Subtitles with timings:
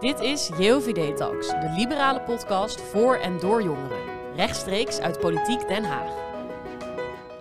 [0.00, 3.98] Dit is JOVD Talks, de liberale podcast voor en door jongeren.
[4.36, 6.27] Rechtstreeks uit Politiek Den Haag.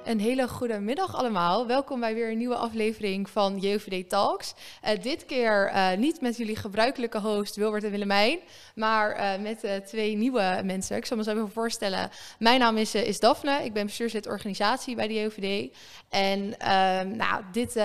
[0.07, 1.67] Een hele goede middag allemaal.
[1.67, 4.53] Welkom bij weer een nieuwe aflevering van JOVD Talks.
[4.83, 8.39] Uh, dit keer uh, niet met jullie gebruikelijke host Wilbert en Willemijn,
[8.75, 10.97] maar uh, met twee nieuwe mensen.
[10.97, 12.09] Ik zal me zo even voorstellen.
[12.39, 15.75] Mijn naam is, is Daphne, ik ben bestuurslid organisatie bij de JOVD.
[16.09, 17.81] En ehm, nou, dit,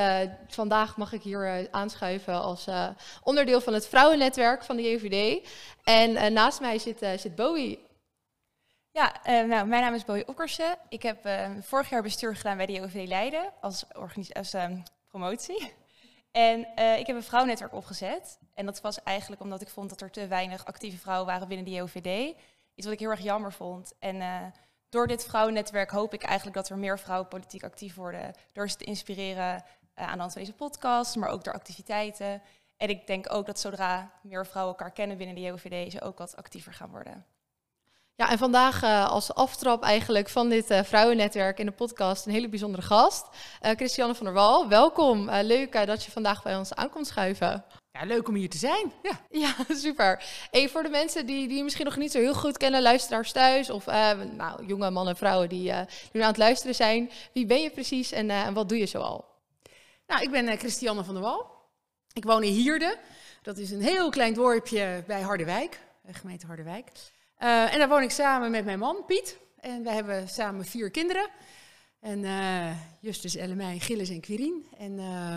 [0.48, 2.66] vandaag mag ik hier aanschuiven als
[3.22, 5.48] onderdeel van het vrouwennetwerk van de JOVD.
[5.84, 7.90] En naast mij zit, zit Bowie.
[8.92, 10.78] Ja, uh, nou, mijn naam is Boy Okkersen.
[10.88, 13.84] Ik heb uh, vorig jaar bestuur gedaan bij de JOV Leiden als,
[14.32, 14.64] als uh,
[15.08, 15.72] promotie.
[16.30, 18.38] En eh, ik heb een vrouwennetwerk opgezet.
[18.54, 21.66] En dat was eigenlijk omdat ik vond dat er te weinig actieve vrouwen waren binnen
[21.66, 22.36] de JOVD.
[22.74, 23.92] Iets wat ik heel erg jammer vond.
[23.98, 24.52] En
[24.88, 28.34] door dit vrouwennetwerk hoop ik eigenlijk dat er meer vrouwen politiek actief worden.
[28.52, 32.42] Door ze te inspireren aan de hand van deze podcast, maar ook door activiteiten.
[32.76, 36.18] En ik denk ook dat zodra meer vrouwen elkaar kennen binnen de JOVD, ze ook
[36.18, 37.26] wat actiever gaan worden.
[38.22, 42.32] Ja, en vandaag uh, als aftrap eigenlijk van dit uh, vrouwennetwerk in de podcast een
[42.32, 43.26] hele bijzondere gast.
[43.62, 45.30] Uh, Christiane van der Wal, welkom.
[45.30, 47.64] leuk dat je vandaag bij ons aankomt schuiven.
[47.92, 48.92] Ja, leuk om hier te zijn.
[49.02, 50.24] Ja, ja super.
[50.50, 53.70] Hey, voor de mensen die, die misschien nog niet zo heel goed kennen, luisteraars thuis
[53.70, 55.72] of nou, jonge mannen en vrouwen die,
[56.12, 57.10] nu aan het luisteren zijn.
[57.32, 59.24] Wie ben je precies en, en wat doe je zoal?
[60.06, 61.50] Nou, ik ben Christiane van der Wal.
[62.12, 62.98] Ik woon in Hierde.
[63.42, 65.80] Dat is een heel klein dorpje bij Harderwijk,
[66.12, 66.88] gemeente Harderwijk.
[67.42, 69.38] Uh, en daar woon ik samen met mijn man, Piet.
[69.60, 71.28] En wij hebben samen vier kinderen.
[72.00, 74.66] En uh, Justus, Ellemijn, Gilles en Quirien.
[74.78, 75.36] En, uh,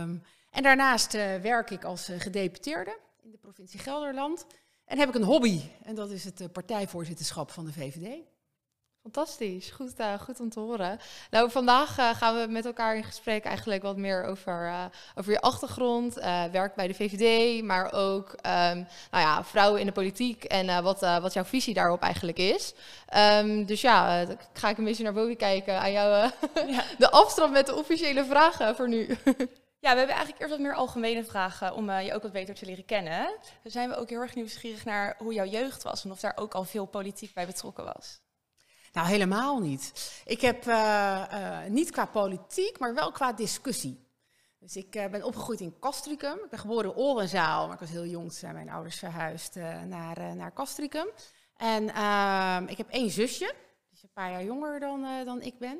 [0.51, 4.45] en daarnaast uh, werk ik als gedeputeerde in de provincie Gelderland.
[4.85, 5.61] En heb ik een hobby.
[5.83, 8.17] En dat is het partijvoorzitterschap van de VVD.
[9.11, 10.99] Fantastisch, goed, uh, goed om te horen.
[11.29, 15.31] Nou, vandaag uh, gaan we met elkaar in gesprek eigenlijk wat meer over, uh, over
[15.31, 16.13] je achtergrond,
[16.51, 20.99] werk bij de VVD, maar ook um, nou ja, vrouwen in de politiek en wat,
[20.99, 22.73] wat jouw visie daarop eigenlijk is.
[23.17, 26.09] Um, dus ja, ga ik een beetje naar boven kijken aan jou
[26.67, 26.83] ja.
[26.97, 29.07] de afstand met de officiële vragen voor nu.
[29.79, 32.55] Ja, we hebben eigenlijk eerst wat meer algemene vragen om uh, je ook wat beter
[32.55, 33.37] te leren kennen.
[33.61, 36.37] Dan zijn we ook heel erg nieuwsgierig naar hoe jouw jeugd was en of daar
[36.37, 38.19] ook al veel politiek bij betrokken was.
[38.95, 40.11] Nou, helemaal niet.
[40.25, 44.07] Ik heb uh, uh, niet qua politiek, maar wel qua discussie.
[44.59, 46.33] Dus ik uh, ben opgegroeid in Castricum.
[46.43, 49.55] Ik ben geboren in Orenzaal, maar ik was heel jong, zijn mijn ouders verhuisd
[49.87, 51.07] naar, naar Castricum.
[51.57, 55.59] En ehm, ik heb één zusje, die is een paar jaar jonger dan, dan ik
[55.59, 55.77] ben.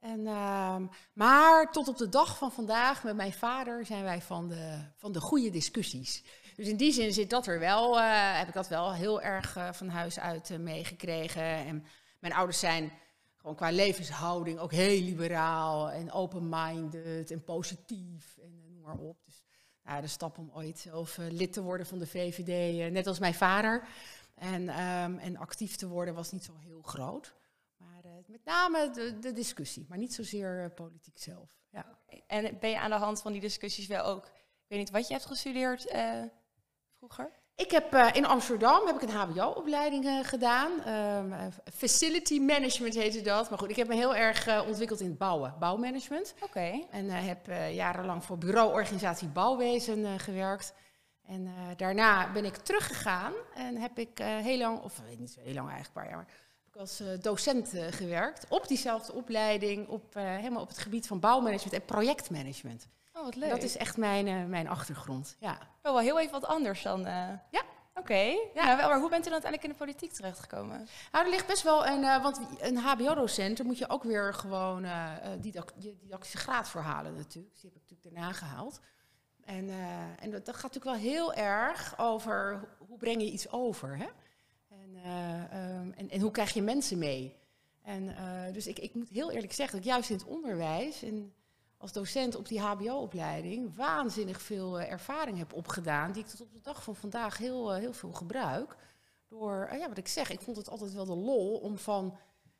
[0.00, 4.48] En, ehm, maar tot op de dag van vandaag met mijn vader zijn wij van
[4.48, 6.24] de, van de goede discussies.
[6.56, 9.88] Dus in die zin zit dat er wel, heb ik dat wel heel erg van
[9.88, 11.42] huis uit meegekregen.
[11.42, 11.86] En
[12.26, 12.92] mijn ouders zijn
[13.36, 19.24] gewoon qua levenshouding ook heel liberaal en open-minded en positief en noem maar op.
[19.24, 19.42] Dus
[19.82, 23.06] nou, de stap om ooit zelf uh, lid te worden van de VVD, eh, net
[23.06, 23.88] als mijn vader,
[24.34, 27.34] en, um, en actief te worden was niet zo heel groot.
[27.76, 31.50] Maar met name de, de, discussie, maar niet zozeer politiek zelf.
[31.70, 31.98] Ja.
[32.26, 35.06] En ben je aan de hand van die discussies wel ook, ik weet niet wat
[35.06, 35.94] je hebt gestudeerd
[36.98, 37.30] vroeger?
[37.56, 40.88] Ik heb uh, in Amsterdam heb ik een HBO-opleiding uh, gedaan.
[40.88, 41.34] Um,
[41.74, 43.50] facility management heette dat.
[43.50, 46.34] Maar goed, ik heb me heel erg ontwikkeld in het bouwen, bouwmanagement.
[46.34, 46.44] Oké.
[46.44, 46.86] Okay.
[46.90, 50.74] En heb jarenlang voor bureauorganisatie Bouwwezen gewerkt.
[51.26, 55.68] En daarna ben ik teruggegaan en heb ik heel lang, of niet zo heel lang
[55.70, 56.26] eigenlijk, een paar jaar, maar
[56.64, 58.46] heb ik als docent gewerkt.
[58.48, 62.86] Op diezelfde opleiding, op, helemaal op het gebied van bouwmanagement en projectmanagement.
[63.16, 63.50] Oh, wat leuk.
[63.50, 65.58] Dat is echt mijn, uh, mijn achtergrond, ja.
[65.82, 67.00] Oh, wel heel even wat anders dan...
[67.00, 67.06] Uh...
[67.50, 67.62] Ja.
[67.90, 68.50] Oké, okay.
[68.54, 68.64] ja.
[68.64, 70.88] Nou, maar hoe bent u dan uiteindelijk in de politiek terechtgekomen?
[71.12, 74.34] Nou, er ligt best wel een, uh, want een hbo-docent, daar moet je ook weer
[74.34, 77.52] gewoon uh, didact je didactische graad voor halen natuurlijk.
[77.52, 78.80] Dus die heb ik natuurlijk daarna gehaald.
[79.44, 79.70] En,
[80.18, 84.06] en dat, dat, gaat natuurlijk wel heel erg over hoe breng je iets over, hè?
[84.68, 84.96] En,
[85.60, 87.36] um, en, en, hoe krijg je mensen mee?
[87.82, 88.16] En
[88.52, 91.02] dus ik, ik moet heel eerlijk zeggen dat juist in het onderwijs...
[91.02, 91.34] En,
[91.78, 96.52] als docent op die HBO-opleiding waanzinnig veel uh, ervaring heb opgedaan, die ik tot op
[96.52, 98.76] de dag van vandaag heel, uh, heel veel gebruik.
[99.28, 102.16] Door, uh, ja, wat ik zeg, ik vond het altijd wel de lol om van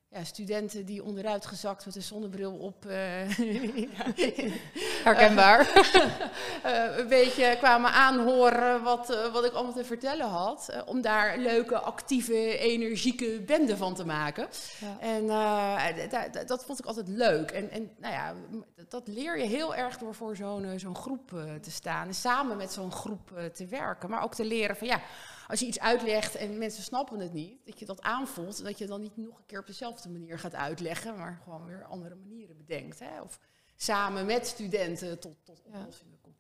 [0.09, 2.85] ja, studenten die onderuit gezakt met een zonnebril op.
[2.97, 4.53] Uh,
[5.05, 5.61] Herkenbaar.
[6.65, 10.83] uh, een beetje kwamen aanhoren wat, uh, wat ik allemaal te vertellen had.
[10.87, 14.49] om daar leuke, actieve, energieke bende van te maken.
[14.79, 14.99] Ja.
[15.01, 15.27] En
[16.47, 17.51] dat vond ik altijd leuk.
[17.51, 18.35] En, en nou ja,
[18.89, 21.29] dat leer je heel erg door voor zo'n zo'n groep
[21.63, 22.07] te staan.
[22.07, 24.11] En samen met zo'n groep te werken.
[24.11, 25.01] Maar ook te leren van ja
[25.47, 28.59] als je iets uitlegt en mensen snappen het niet, dat je dat aanvoelt.
[28.59, 31.67] En dat je dan niet nog een keer op dezelfde manier gaat uitleggen, maar gewoon
[31.67, 32.99] weer andere manieren bedenkt.
[32.99, 33.21] Hè?
[33.21, 33.39] Of
[33.77, 36.37] samen met studenten tot, tot oplossingen komt.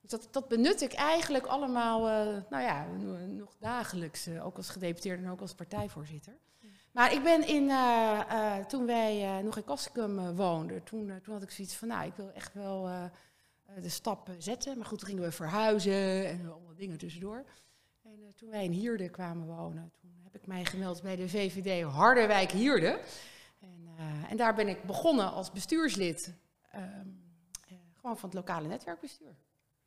[0.00, 4.56] Dus dat, dat benut ik eigenlijk allemaal, eh, nou ja, no- nog dagelijks, eh, ook
[4.56, 6.38] als gedeputeerde en ook als partijvoorzitter.
[6.92, 11.42] Maar ik ben in, eh, toen wij nog in Castricum eh, woonden, toen, toen had
[11.42, 12.88] ik zoiets van, nou, ik wil echt wel
[13.80, 14.76] de stap zetten.
[14.76, 17.44] Maar goed, toen gingen we verhuizen en allemaal dingen tussendoor.
[18.10, 21.28] En eh, toen wij in Hierde kwamen wonen, toen heb ik mij gemeld bij de
[21.28, 23.00] VVD Harderwijk Hierde.
[23.60, 26.34] En, eh, en daar ben ik begonnen als bestuurslid,
[26.70, 26.82] ehm,
[27.68, 29.34] eh, gewoon van het lokale netwerkbestuur.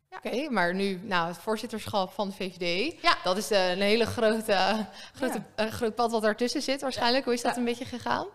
[0.10, 3.02] Oké, maar nu, nou, het voorzitterschap van de VVD.
[3.02, 3.18] Ja.
[3.24, 5.70] Dat is een hele grote, grote, Ja.
[5.70, 7.26] groot pad wat daartussen zit waarschijnlijk.
[7.26, 7.58] Hoe is dat Ja.
[7.58, 8.28] een beetje gegaan?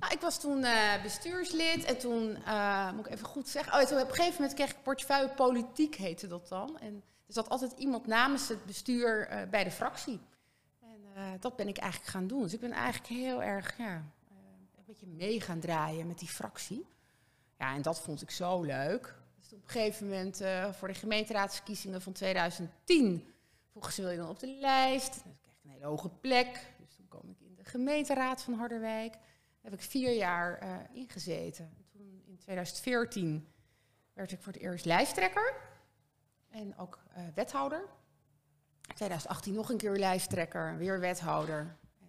[0.00, 0.64] Nou, ik was toen
[1.02, 4.54] bestuurslid en toen, eh, moet ik even goed zeggen, oh, toen op een gegeven moment
[4.54, 6.78] kreeg ik portefeuille politiek, heette dat dan.
[6.78, 10.20] En er zat altijd iemand namens het bestuur eh, bij de fractie.
[10.80, 12.42] En eh, dat ben ik eigenlijk gaan doen.
[12.42, 13.94] Dus ik ben eigenlijk heel erg, ja,
[14.28, 14.36] eh,
[14.76, 16.86] een beetje mee gaan draaien met die fractie.
[17.58, 19.14] Ja, en dat vond ik zo leuk.
[19.38, 20.42] Dus op een gegeven moment
[20.76, 23.34] voor de gemeenteraadsverkiezingen van 2010
[23.70, 25.24] vroegen ze wil je dan op de lijst.
[25.24, 26.66] Dan kreeg ik een hele hoge plek.
[26.78, 29.12] Dus toen kwam ik in de gemeenteraad van Harderwijk.
[29.12, 30.62] Daar heb ik vier jaar
[30.92, 31.64] ingezeten.
[31.64, 33.48] En Toen in 2014
[34.12, 35.65] werd ik voor het eerst lijsttrekker
[36.50, 37.84] en ook eh, wethouder.
[38.88, 41.76] In 2018 nog een keer lijsttrekker, weer wethouder.
[42.00, 42.08] En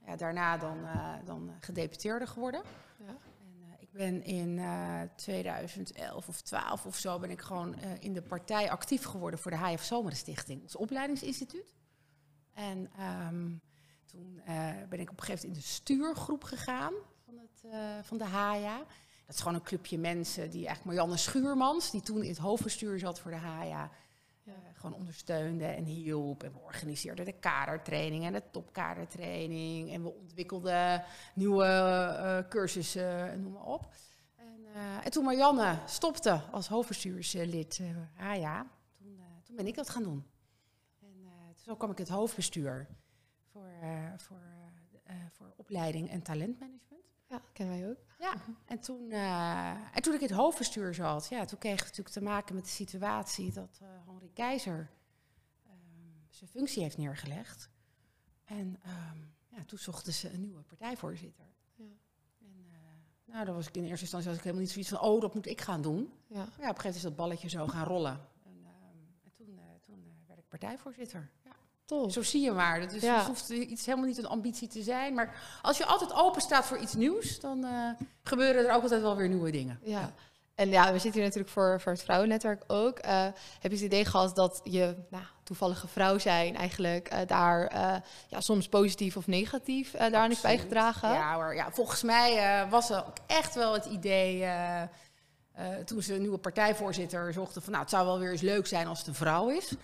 [0.00, 2.62] eh, ja, daarna dan, eh, dan gedeputeerde geworden.
[2.98, 3.06] Ja.
[3.06, 8.22] En, ik ben in eh, 2011 of 12 of zo ben ik gewoon in de
[8.22, 11.74] partij actief geworden voor de HF Zomerstichting, ons opleidingsinstituut.
[12.54, 13.50] En ehm,
[14.06, 14.42] toen
[14.88, 16.92] ben ik op een gegeven moment in de stuurgroep gegaan
[17.24, 17.74] van, het,
[18.06, 18.86] van de HAJA.
[19.30, 22.98] Dat is gewoon een clubje mensen die eigenlijk Marianne Schuurmans, die toen in het hoofdbestuur
[22.98, 23.90] zat voor de HAJA,
[24.44, 26.42] eh, gewoon ondersteunde en hielp.
[26.42, 29.92] En we organiseerden de kadertraining en de topkadertraining.
[29.92, 31.04] En we ontwikkelden
[31.34, 33.88] nieuwe eh, cursussen, en noem maar op.
[34.36, 38.66] En, eh, en toen Marianne stopte als hoofdbestuurslid eh HAJA,
[38.98, 40.26] toen, toen ben ik dat gaan doen.
[41.00, 42.86] En zo kwam ik het hoofdbestuur
[43.52, 43.70] voor,
[44.16, 44.42] voor,
[45.30, 47.09] voor opleiding en talentmanagement.
[47.30, 47.98] Ja, kennen wij ook.
[48.18, 48.34] Ja,
[48.64, 52.22] en toen, eh, en toen ik het hoofdbestuur zat, ja, toen kreeg ik natuurlijk te
[52.22, 54.90] maken met de situatie dat eh Henri Keizer
[55.66, 55.74] ehm,
[56.28, 57.70] zijn functie heeft neergelegd.
[58.44, 59.18] En ehm,
[59.48, 61.44] ja, toen zochten ze een nieuwe partijvoorzitter.
[61.74, 61.84] Ja.
[62.40, 65.00] En, eh, nou, dan was ik in eerste instantie had ik helemaal niet zoiets van,
[65.00, 66.12] oh, dat moet ik gaan doen.
[66.26, 66.36] Ja.
[66.36, 68.28] Maar ja, op een gegeven moment is dat balletje zo gaan rollen.
[68.44, 71.30] En, ehm, en toen, toen werd ik partijvoorzitter.
[72.10, 72.80] Zo zie je maar.
[72.80, 73.16] Dat is, Ja.
[73.16, 75.14] het hoeft iets helemaal niet een ambitie te zijn.
[75.14, 77.90] Maar als je altijd open staat voor iets nieuws, dan eh,
[78.22, 79.80] gebeuren er ook altijd wel weer nieuwe dingen.
[79.82, 80.12] Ja.
[80.54, 82.98] En ja, we zitten hier natuurlijk voor, voor het vrouwennetwerk ook.
[82.98, 83.22] Eh,
[83.60, 87.72] heb je het idee gehad dat je nou, toevallige vrouw zijn eigenlijk eh, daar
[88.28, 91.12] ja, soms positief of negatief daaraan heeft bijgedragen?
[91.12, 94.48] Ja hoor, ja, volgens mij was er ook echt wel het idee,
[95.84, 98.86] toen ze een nieuwe partijvoorzitter zochten, van nou, het zou wel weer eens leuk zijn
[98.86, 99.74] als het een vrouw is.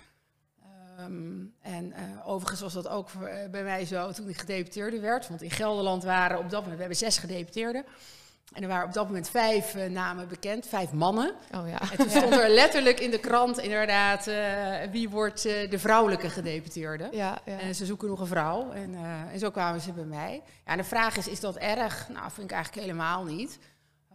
[0.97, 5.01] Ehm, en eh, overigens was dat ook voor, eh, bij mij zo toen ik gedeputeerde
[5.01, 5.29] werd.
[5.29, 7.85] Want in Gelderland waren op dat moment, we hebben zes gedeputeerden.
[8.53, 11.35] En er waren op dat moment vijf eh, namen bekend, vijf mannen.
[11.55, 11.81] Oh ja.
[11.81, 14.31] En toen stond er letterlijk in de krant inderdaad,
[14.91, 17.09] wie wordt de vrouwelijke gedeputeerde.
[17.13, 17.59] Ja, ja.
[17.59, 18.71] En ze zoeken nog een vrouw.
[18.71, 18.95] En,
[19.33, 20.43] en zo kwamen ze bij mij.
[20.65, 22.09] Ja, en de vraag is, is dat erg?
[22.09, 23.59] Nou, vind ik eigenlijk helemaal niet.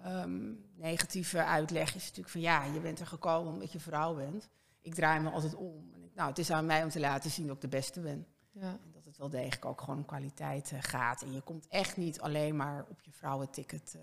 [0.04, 0.40] Ehm,
[0.76, 4.50] negatieve uitleg is natuurlijk van, ja, je bent er gekomen omdat je vrouw bent.
[4.82, 5.92] Ik draai me altijd om.
[6.22, 8.26] Nou, het is aan mij om te laten zien dat ik de beste ben.
[8.52, 8.62] ja.
[8.62, 11.22] En dat het wel degelijk ook gewoon om kwaliteit eh, gaat.
[11.22, 14.02] En je komt echt niet alleen maar op je vrouwenticket eh,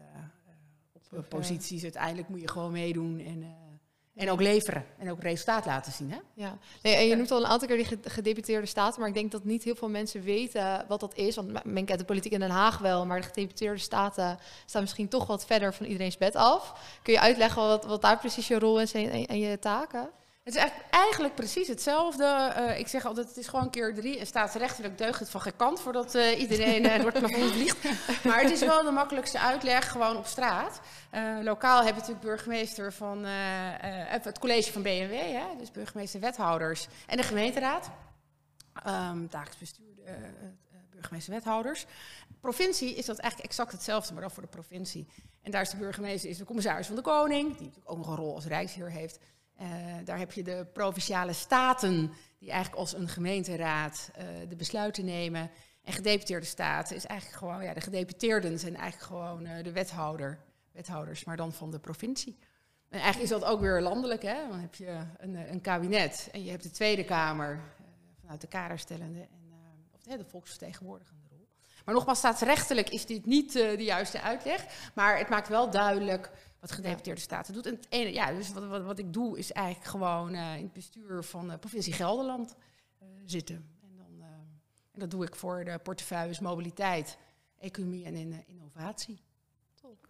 [1.12, 1.82] eh, op posities.
[1.82, 3.56] Uiteindelijk moet je gewoon meedoen en,
[4.14, 4.84] en ook leveren.
[4.98, 6.18] En ook resultaat laten zien, hè?
[6.34, 9.14] Ja, nee, en je noemt al een aantal keer die ge- gedeputeerde staten, maar ik
[9.14, 11.36] denk dat niet heel veel mensen weten wat dat is.
[11.36, 15.08] Want men kent de politiek in Den Haag wel, maar de gedeputeerde staten staan misschien
[15.08, 16.80] toch wat verder van iedereen's bed af.
[17.02, 20.10] Kun je uitleggen wat, wat daar precies je rol is en, en, en je taken?
[20.48, 22.24] Het is eigenlijk, eigenlijk precies hetzelfde.
[22.24, 24.18] Eh, ik zeg altijd, het is gewoon keer drie.
[24.18, 27.76] En staatsrechtelijk deugt het van geen kant voordat iedereen eh, door het plafond vliegt.
[28.24, 30.80] Maar het is wel de makkelijkste uitleg, gewoon op straat.
[31.10, 33.30] Eh, lokaal heb je natuurlijk burgemeester van eh,
[34.22, 37.90] het college van BNW, hè, dus burgemeester, wethouders en de gemeenteraad.
[38.84, 40.14] Ehm dagelijks bestuur, eh,
[40.90, 41.86] burgemeester, wethouders.
[42.40, 45.08] Provincie is dat eigenlijk exact hetzelfde, maar dan voor de provincie.
[45.42, 48.08] En daar is de burgemeester, is de commissaris van de Koning, die natuurlijk ook nog
[48.08, 49.18] een rol als rijksheer heeft.
[49.58, 49.66] Eh,
[50.04, 55.50] daar heb je de provinciale staten, die eigenlijk als een gemeenteraad eh, de besluiten nemen.
[55.82, 60.38] En gedeputeerde staten is eigenlijk gewoon, ja, de gedeputeerden zijn eigenlijk gewoon eh, de wethouder,
[60.72, 62.38] wethouders, maar dan van de provincie.
[62.88, 64.48] En eigenlijk is dat ook weer landelijk, hè?
[64.48, 67.60] Dan heb je een, een kabinet en je hebt de Tweede Kamer
[68.20, 69.52] vanuit de kaderstellende en
[69.94, 71.48] of de, de volksvertegenwoordigende rol.
[71.84, 76.72] Maar nogmaals, staatsrechtelijk is dit niet de juiste uitleg, maar het maakt wel duidelijk wat
[76.72, 77.88] gedeputeerde staten doet.
[77.88, 81.24] En ja, dus wat, wat, wat ik doe is eigenlijk gewoon eh, in het bestuur
[81.24, 82.56] van de provincie Gelderland
[82.98, 83.68] eh, zitten.
[83.82, 84.26] En, dan, eh,
[84.92, 87.18] en dat doe ik voor de portefeuilles mobiliteit,
[87.58, 89.20] economie en in, innovatie.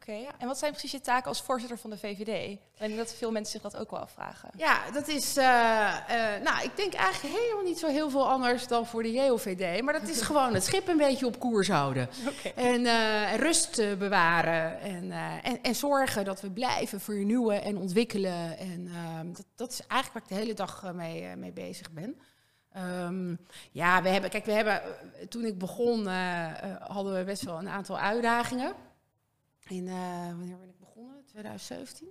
[0.09, 0.31] Oké, ja.
[0.39, 2.51] en wat zijn precies je taken als voorzitter van de VVD?
[2.51, 4.51] Ik denk dat veel mensen zich dat ook wel afvragen.
[4.57, 8.67] Ja, dat is, eh, eh, nou, ik denk eigenlijk helemaal niet zo heel veel anders
[8.67, 9.83] dan voor de JOVD.
[9.83, 12.09] Maar dat is gewoon het schip een beetje op koers houden.
[12.29, 12.49] Oké.
[12.49, 17.79] En eh, rust eh, bewaren en, eh, en, en zorgen dat we blijven vernieuwen en
[17.79, 18.59] ontwikkelen.
[18.59, 21.53] En ehm, dat, dat is eigenlijk waar ik de hele dag eh, mee, eh, mee
[21.53, 22.17] bezig ben.
[22.73, 23.35] Ehm,
[23.71, 27.43] ja, we hebben, kijk, we hebben, eh, toen ik begon eh, eh, hadden we best
[27.43, 28.73] wel een aantal uitdagingen.
[29.69, 31.25] In, eh, wanneer ben ik begonnen?
[31.27, 32.09] 2017.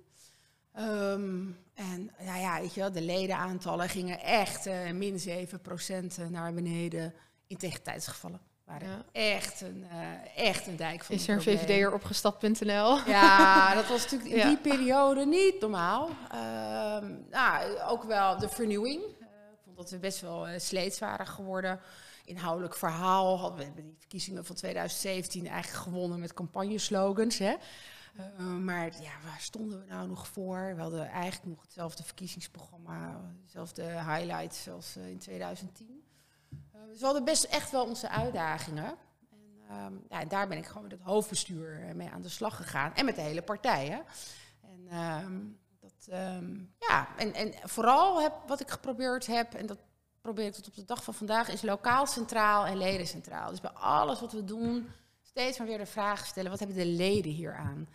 [0.73, 6.53] Ehm, en nou ja, weet je wel, de ledenaantallen gingen echt eh, min 7% naar
[6.53, 7.13] beneden.
[7.47, 9.03] Integriteitsgevallen waren Ja.
[9.11, 11.41] echt, een, eh, echt een dijk van Is er een.
[11.41, 12.97] VVD'er opgestapt.nl?
[13.05, 14.47] Ja, dat was natuurlijk in Ja.
[14.47, 16.09] die periode niet normaal.
[16.31, 19.01] Ehm, nou, ook wel de vernieuwing.
[19.01, 21.79] Eh, ik vond dat we best wel sleets waren geworden.
[22.27, 27.37] Inhoudelijk verhaal we hebben die verkiezingen van 2017 eigenlijk gewonnen met campagneslogans.
[27.37, 27.55] Hè?
[28.17, 30.73] Uh, maar ja, waar stonden we nou nog voor?
[30.75, 36.03] We hadden eigenlijk nog hetzelfde verkiezingsprogramma, dezelfde highlights als uh, in 2010.
[36.75, 38.95] Uh, dus we hadden best echt wel onze uitdagingen.
[39.71, 42.93] Um, ja, en daar ben ik gewoon met het hoofdbestuur mee aan de slag gegaan.
[42.93, 43.87] En met de hele partij.
[43.87, 43.99] Hè.
[44.61, 49.79] En, um, dat, um, ja, en, en vooral heb, wat ik geprobeerd heb, en dat
[50.33, 53.49] probeer ik tot op de dag van vandaag, is lokaal centraal en leden centraal.
[53.49, 54.87] Dus bij alles wat we doen,
[55.21, 57.87] steeds maar weer de vraag stellen, wat hebben de leden hier aan?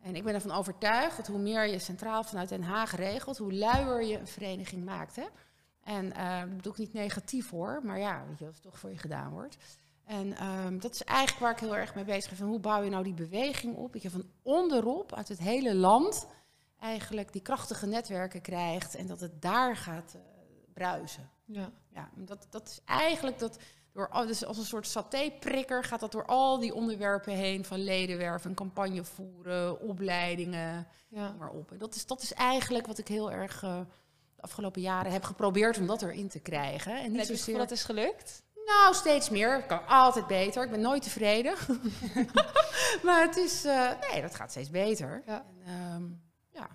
[0.00, 3.54] En ik ben ervan overtuigd dat hoe meer je centraal vanuit Den Haag regelt, hoe
[3.54, 5.16] luier je een vereniging maakt.
[5.16, 5.24] Hè?
[5.82, 8.78] En uh, dat bedoel ik niet negatief hoor, maar ja, weet je, als het toch
[8.78, 9.56] voor je gedaan wordt.
[10.04, 12.46] En um, dat is eigenlijk waar ik heel erg mee bezig ben.
[12.46, 13.92] Hoe bouw je nou die beweging op?
[13.92, 16.26] Dat je van onderop, uit het hele land,
[16.78, 18.94] eigenlijk die krachtige netwerken krijgt.
[18.94, 20.22] En dat het daar gaat uh,
[20.74, 21.33] bruisen.
[21.44, 21.70] Ja.
[21.92, 23.58] ja dat, dat is eigenlijk dat.
[23.92, 27.64] Door, dus als een soort satéprikker gaat dat door al die onderwerpen heen.
[27.64, 31.34] Van ledenwerven, campagne voeren, opleidingen, ja.
[31.38, 31.70] maar op.
[31.72, 33.80] En dat is, dat is eigenlijk wat ik heel erg uh,
[34.36, 37.02] de afgelopen jaren heb geprobeerd om dat erin te krijgen.
[37.02, 37.58] En niet zozeer...
[37.58, 38.42] dat is gelukt?
[38.64, 39.54] Nou, steeds meer.
[39.54, 40.64] Het kan altijd beter.
[40.64, 41.54] Ik ben nooit tevreden.
[43.06, 45.22] maar het is, uh, nee, dat gaat steeds beter.
[45.26, 45.44] Ja.
[45.64, 46.68] En, um, ja.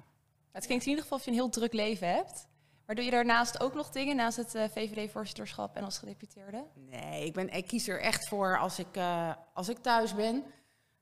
[0.52, 2.48] Het klinkt in ieder geval of je een heel druk leven hebt.
[2.90, 6.66] Maar doe je daarnaast ook nog dingen, naast het uh, VVD-voorzitterschap en als gedeputeerde?
[6.76, 10.44] Nee, ik, ben, ik kies er echt voor als ik, uh, als ik thuis ben.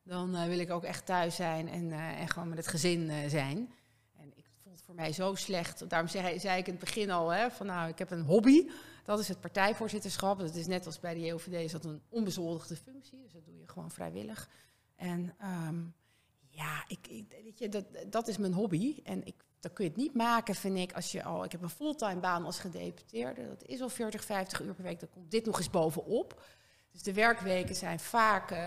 [0.04, 3.74] Dan uh, wil ik ook echt thuis zijn en, en gewoon met het gezin zijn.
[4.18, 5.90] En ik vond het voor mij zo slecht.
[5.90, 8.70] Daarom zei, zei ik in het begin al, hè, van nou, ik heb een hobby.
[9.04, 10.40] Dat is het partijvoorzitterschap.
[10.40, 13.22] Dat is net als bij de JOVD is dat een onbezoldigde functie.
[13.22, 14.50] Dus dat doe je gewoon vrijwillig.
[14.96, 15.36] En
[15.68, 15.94] um,
[16.58, 19.00] ja, ik, weet je, dat, dat is mijn hobby.
[19.04, 21.44] En ik, dat kun je het niet maken, vind ik, als je al...
[21.44, 23.48] Ik heb een fulltime baan als gedeputeerde.
[23.48, 25.00] Dat is al 40, 50 uur per week.
[25.00, 26.44] Dan komt dit nog eens bovenop.
[26.92, 28.58] Dus de werkweken zijn vaak, uh,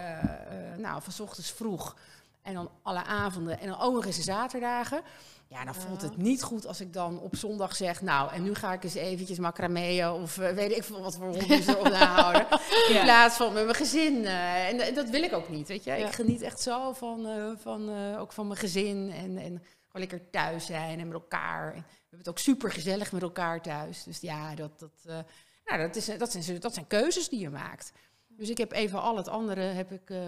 [0.77, 1.97] nou, van ochtends vroeg...
[2.43, 5.03] En dan alle avonden en dan ook nog eens de zaterdagen.
[5.51, 8.03] Ja, dan voelt het niet goed als ik dan op zondag zeg...
[8.03, 11.27] nou, en nu ga ik eens eventjes macrameeën of uh, weet ik veel wat voor
[11.27, 12.47] hobby's erop houden.
[12.89, 13.03] In ja.
[13.03, 14.15] plaats van met mijn gezin.
[14.15, 15.91] Uh, en, en, dat wil ik ook niet, weet je.
[15.91, 16.07] Ja.
[16.07, 20.31] Ik geniet echt zo van, uh, van, ook van mijn gezin en, en gewoon lekker
[20.31, 21.67] thuis zijn en met elkaar.
[21.67, 24.05] En we hebben het ook super gezellig met elkaar thuis.
[24.05, 25.25] Dus ja, dat, dat,
[25.65, 27.93] nou, dat, is, dat, zijn, dat zijn keuzes die je maakt.
[28.41, 30.19] Dus ik heb even al het andere heb ik uh,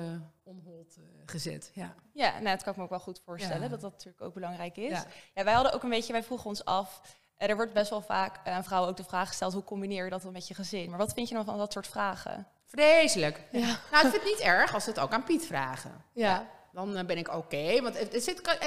[0.42, 1.70] onhold uh, gezet.
[1.74, 3.68] Ja, ja nou, dat kan ik me ook wel goed voorstellen, ja.
[3.68, 4.90] dat dat natuurlijk ook belangrijk is.
[4.90, 5.06] Ja.
[5.34, 5.44] ja.
[5.44, 7.00] wij hadden ook een beetje, wij vroegen ons af,
[7.38, 10.10] uh, er wordt best wel vaak aan vrouwen ook de vraag gesteld, hoe combineer je
[10.10, 10.88] dat dan met je gezin?
[10.88, 12.46] Maar wat vind je nou van dat soort vragen?
[12.66, 13.40] Vreselijk.
[13.52, 13.60] Ja.
[13.60, 16.04] Nou, ik vind het niet erg als ze het ook aan Piet vragen.
[16.12, 16.46] Ja.
[16.72, 18.58] Dan ben ik oké, okay, want het, zit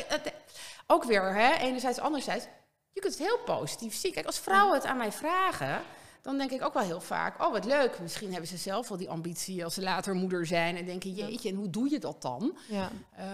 [0.87, 2.45] ook weer, hè, enerzijds, anderzijds,
[2.91, 4.13] je kunt het heel positief zien.
[4.13, 5.81] Kijk, als vrouwen het aan mij vragen,
[6.25, 8.97] dan denk ik ook wel heel vaak, oh wat leuk, misschien hebben ze zelf wel
[8.97, 12.21] die ambitie als ze later moeder zijn en denken, jeetje, en hoe doe je dat
[12.21, 12.57] dan?
[12.67, 12.91] Ja.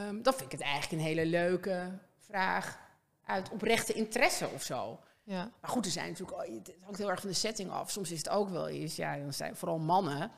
[0.07, 2.79] Um, dan vind ik het eigenlijk een hele leuke vraag
[3.25, 4.99] uit oprechte interesse of zo.
[5.23, 5.51] Ja.
[5.61, 7.91] Maar goed, er zijn natuurlijk, oh, het hangt heel erg van de setting af.
[7.91, 10.31] Soms is het ook wel eens, ja, dan zijn vooral mannen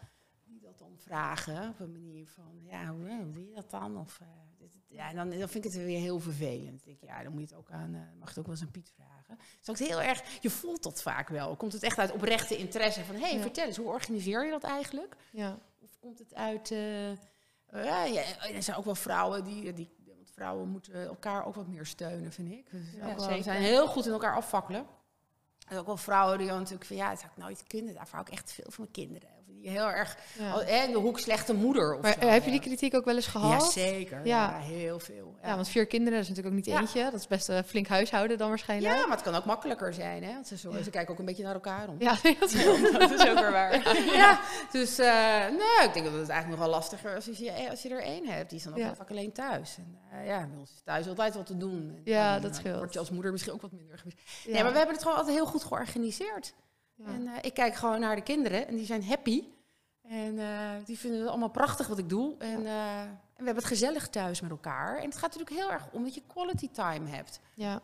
[0.45, 3.98] die dat dan vragen op een manier van, ja, hoe, hoe doe je dat dan?
[3.98, 4.27] Of, uh,
[4.88, 6.84] ja, en dan, dan vind ik het weer heel vervelend.
[6.86, 8.63] Dan denk ja, dan moet je het ook aan, uh, mag het ook wel eens
[8.63, 9.38] aan Piet vragen.
[9.38, 11.55] Het is ook heel erg, je voelt dat vaak wel.
[11.55, 13.41] Komt het echt uit oprechte interesse van, hé, hey, Ja.
[13.41, 15.15] vertel eens, hoe organiseer je dat eigenlijk?
[15.32, 15.58] Ja.
[15.79, 17.15] Of komt het uit, uh, uh,
[17.72, 18.05] ja,
[18.53, 22.32] er zijn ook wel vrouwen die, die, want vrouwen moeten elkaar ook wat meer steunen,
[22.32, 22.72] vind ik.
[22.72, 23.43] Dus Ja, ook wel, zeker.
[23.43, 24.82] zijn heel goed in elkaar afvakkelen.
[24.82, 27.93] Er zijn ook wel vrouwen die dan natuurlijk van, ja, dat zou ik nooit kunnen.
[27.93, 29.29] Daarvoor hou ik echt veel van mijn kinderen.
[29.63, 30.62] Heel erg Ja.
[30.84, 31.96] in de hoek slechte moeder.
[31.96, 33.62] Of Maar zo, eh, heb je die kritiek ook wel eens gehad?
[33.63, 34.17] Ja, zeker.
[34.25, 34.50] Ja.
[34.50, 35.36] Ja, heel veel.
[35.43, 37.03] Ja, want vier kinderen, dat is natuurlijk ook niet eentje.
[37.12, 38.96] Dat is best een flink huishouden dan waarschijnlijk.
[38.96, 40.24] Ja, maar het kan ook makkelijker zijn.
[40.24, 40.34] Hè?
[40.34, 41.96] Want ze, zo- ze kijken ook een beetje naar elkaar om.
[42.00, 43.72] Ja, dat is dat is ook weer waar.
[44.24, 44.39] Ja,
[44.72, 47.82] dus eh, nee, ik denk dat het eigenlijk nog wel lastiger is als je, als
[47.82, 48.50] je er één hebt.
[48.50, 49.77] Die is dan ook vaak alleen thuis.
[49.77, 51.93] En eh, ja, bij ons is thuis altijd wat te doen.
[51.96, 52.77] En Ja, dat eh, scheelt.
[52.77, 54.03] Word je als moeder misschien ook wat minder.
[54.46, 56.53] Nee, maar we hebben het gewoon altijd heel goed georganiseerd.
[56.95, 57.05] Ja.
[57.05, 59.43] En eh, ik kijk gewoon naar de kinderen en die zijn happy.
[60.01, 62.35] En eh, die vinden het allemaal prachtig wat ik doe.
[62.38, 64.97] En, eh, en we hebben het gezellig thuis met elkaar.
[64.97, 67.39] En het gaat natuurlijk heel erg om dat je quality time hebt.
[67.53, 67.81] Ja.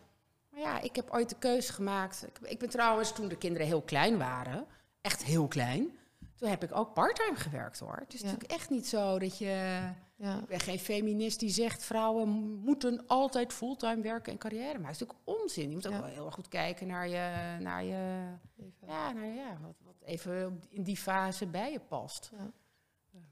[0.49, 2.25] Maar ja, ik heb ooit de keuze gemaakt.
[2.27, 4.65] Ik, ik ben trouwens toen de kinderen heel klein waren,
[5.01, 5.97] echt heel klein,
[6.35, 7.95] toen heb ik ook parttime gewerkt hoor.
[7.95, 8.25] Het is Ja.
[8.25, 9.79] natuurlijk echt niet zo dat je.
[10.21, 10.39] Ja.
[10.39, 14.81] Ik ben geen feminist die zegt vrouwen moeten altijd fulltime werken en carrière maken.
[14.83, 15.67] Dat is natuurlijk onzin.
[15.69, 15.99] Je moet ook Ja.
[16.01, 18.25] wel heel erg goed kijken naar je, naar je
[18.57, 18.87] Even.
[18.87, 22.29] ja, nou ja, wat, wat even in die fase bij je past.
[22.37, 22.51] Ja.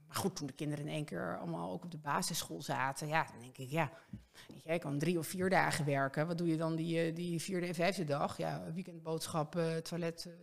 [0.08, 3.24] Maar goed, toen de kinderen in één keer allemaal ook op de basisschool zaten, ja,
[3.32, 3.92] dan denk ik, ja,
[4.64, 6.28] ik kan drie of vier dagen werken.
[6.28, 8.38] Wat doe je dan die, eh, die vierde en vijfde dag?
[8.38, 10.34] Ja, weekendboodschappen, toilet, eh,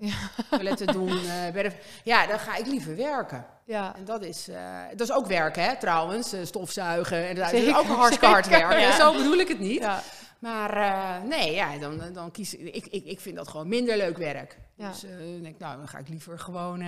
[0.00, 0.14] Ja.
[0.50, 1.06] toiletten doen.
[1.52, 1.72] de-
[2.04, 3.44] ja, dan ga ik liever werken.
[3.64, 3.96] Ja.
[3.96, 6.32] En dat is, eh, dat is ook werken, hè, trouwens.
[6.32, 7.28] eh, stofzuigen.
[7.28, 8.46] En dat is ook hartstikke hard
[8.80, 8.96] ja.
[8.96, 9.80] Zo bedoel ik het niet.
[9.80, 10.02] Ja.
[10.38, 10.80] Maar
[11.26, 14.58] nee, ja, dan, dan kies ik, ik, ik, vind dat gewoon minder leuk werk.
[14.76, 16.82] Dus dan denk ik, nou, dan ga ik liever gewoon.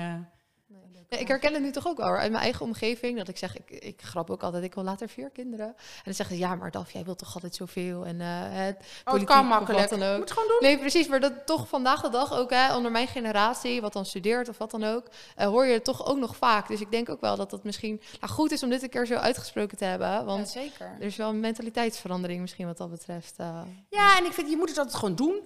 [1.09, 3.19] Ja, ik herken het nu toch ook wel uit mijn eigen omgeving.
[3.19, 5.67] Dat ik zeg, ik, ik grap ook altijd, ik wil later vier kinderen.
[5.67, 8.07] En dan zeggen ze, ja, maar Daf, jij wilt toch altijd zoveel.
[8.07, 9.91] En eh het, oh, het kan makkelijk.
[9.91, 10.59] Moet het gewoon doen.
[10.61, 11.09] Nee, precies.
[11.09, 14.59] Maar dat toch vandaag de dag ook, hè, onder mijn generatie, wat dan studeert of
[14.59, 16.69] wat dan ook, eh, hoor je het toch ook nog vaak.
[16.69, 19.07] Dus ik denk ook wel dat het misschien nou, goed is om dit een keer
[19.07, 20.09] zo uitgesproken te hebben.
[20.09, 20.97] Ja, Want zeker.
[21.01, 23.35] er is wel een mentaliteitsverandering misschien wat dat betreft.
[23.37, 23.61] eh.
[23.89, 25.41] Ja, en ik vind, je moet het altijd gewoon doen.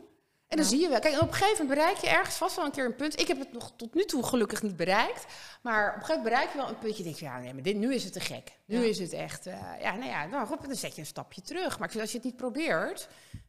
[0.54, 1.00] En dan zie je wel.
[1.00, 3.20] Kijk, op een gegeven moment bereik je ergens vast wel een keer een punt.
[3.20, 5.26] Ik heb het nog tot nu toe gelukkig niet bereikt.
[5.62, 7.02] Maar op een gegeven moment bereik je wel een puntje.
[7.02, 8.52] denk je, ja, nee, maar dit, nu is het te gek.
[8.66, 8.88] Nu Ja.
[8.88, 11.78] is het echt, eh, ja, nou ja, nou, goed, dan zet je een stapje terug.
[11.78, 13.08] Maar als je het niet probeert...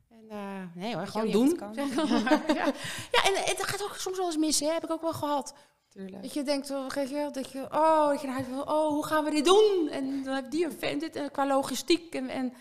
[0.10, 1.60] En, eh, nee hoor, gewoon doen.
[1.74, 2.74] ja.
[3.12, 4.72] ja, en het gaat ook soms wel eens mis, hè.
[4.72, 5.54] Heb ik ook wel gehad.
[5.90, 6.22] Tuurlijk.
[6.22, 9.46] Dat je denkt, oh, dat je, oh, dat je wil, oh, hoe gaan we dit
[9.46, 9.90] doen?
[9.92, 12.16] En dan heb die een vent dit en qua logistiek.
[12.16, 12.54] En, en,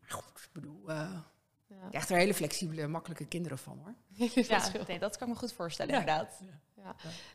[0.00, 1.10] maar goed, ik bedoel, eh.
[1.82, 3.94] Je krijgt er hele flexibele, makkelijke kinderen van, hoor.
[4.48, 6.00] Ja, nee, dat kan ik me goed voorstellen, Ja.
[6.00, 6.40] inderdaad.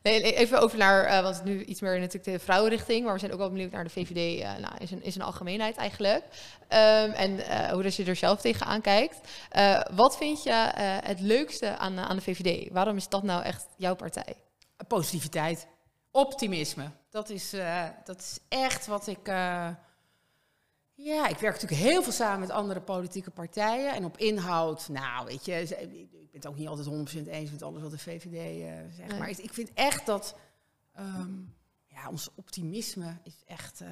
[0.02, 3.32] Nee, even over naar, eh want nu iets meer natuurlijk de vrouwenrichting, maar we zijn
[3.32, 6.24] ook wel benieuwd naar de VVD eh nou, in, zijn, in zijn algemeenheid eigenlijk.
[6.68, 9.20] Ehm, en eh, hoe dat je er zelf tegenaan kijkt.
[9.50, 12.72] Eh, wat vind je eh, het leukste aan, aan de VVD?
[12.72, 14.36] Waarom is dat nou echt jouw partij?
[14.88, 15.68] Positiviteit,
[16.12, 16.92] optimisme.
[17.10, 19.28] Dat is, eh, dat is echt wat ik...
[20.96, 23.94] ja, ik werk natuurlijk heel veel samen met andere politieke partijen.
[23.94, 27.64] En op inhoud, nou, weet je, ik ben het ook niet altijd 100% eens met
[27.64, 29.10] alles wat de VVD eh, zegt.
[29.10, 29.20] Nee.
[29.20, 30.36] Maar ik, ik vind echt dat
[30.94, 31.34] ehm,
[31.88, 33.90] ja, ons optimisme is echt eh,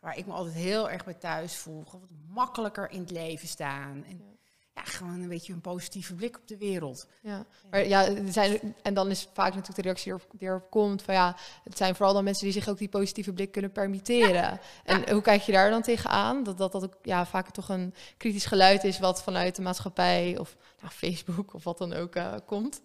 [0.00, 1.84] waar ik me altijd heel erg bij thuis voel.
[1.84, 4.04] Gewoon wat makkelijker in het leven staan.
[4.04, 4.35] En
[4.76, 7.06] ja, gewoon een beetje een positieve blik op de wereld.
[7.20, 7.46] Ja.
[7.70, 10.70] Maar ja, er zijn, en dan is vaak natuurlijk de reactie die erop, die erop
[10.70, 13.72] komt van ja, het zijn vooral dan mensen die zich ook die positieve blik kunnen
[13.72, 14.60] permitteren.
[14.84, 16.42] En hoe kijk je daar dan tegenaan?
[16.42, 20.38] Dat dat, dat ook ja, vaak toch een kritisch geluid is wat vanuit de maatschappij
[20.38, 22.82] of nou, Facebook of wat dan ook eh, komt.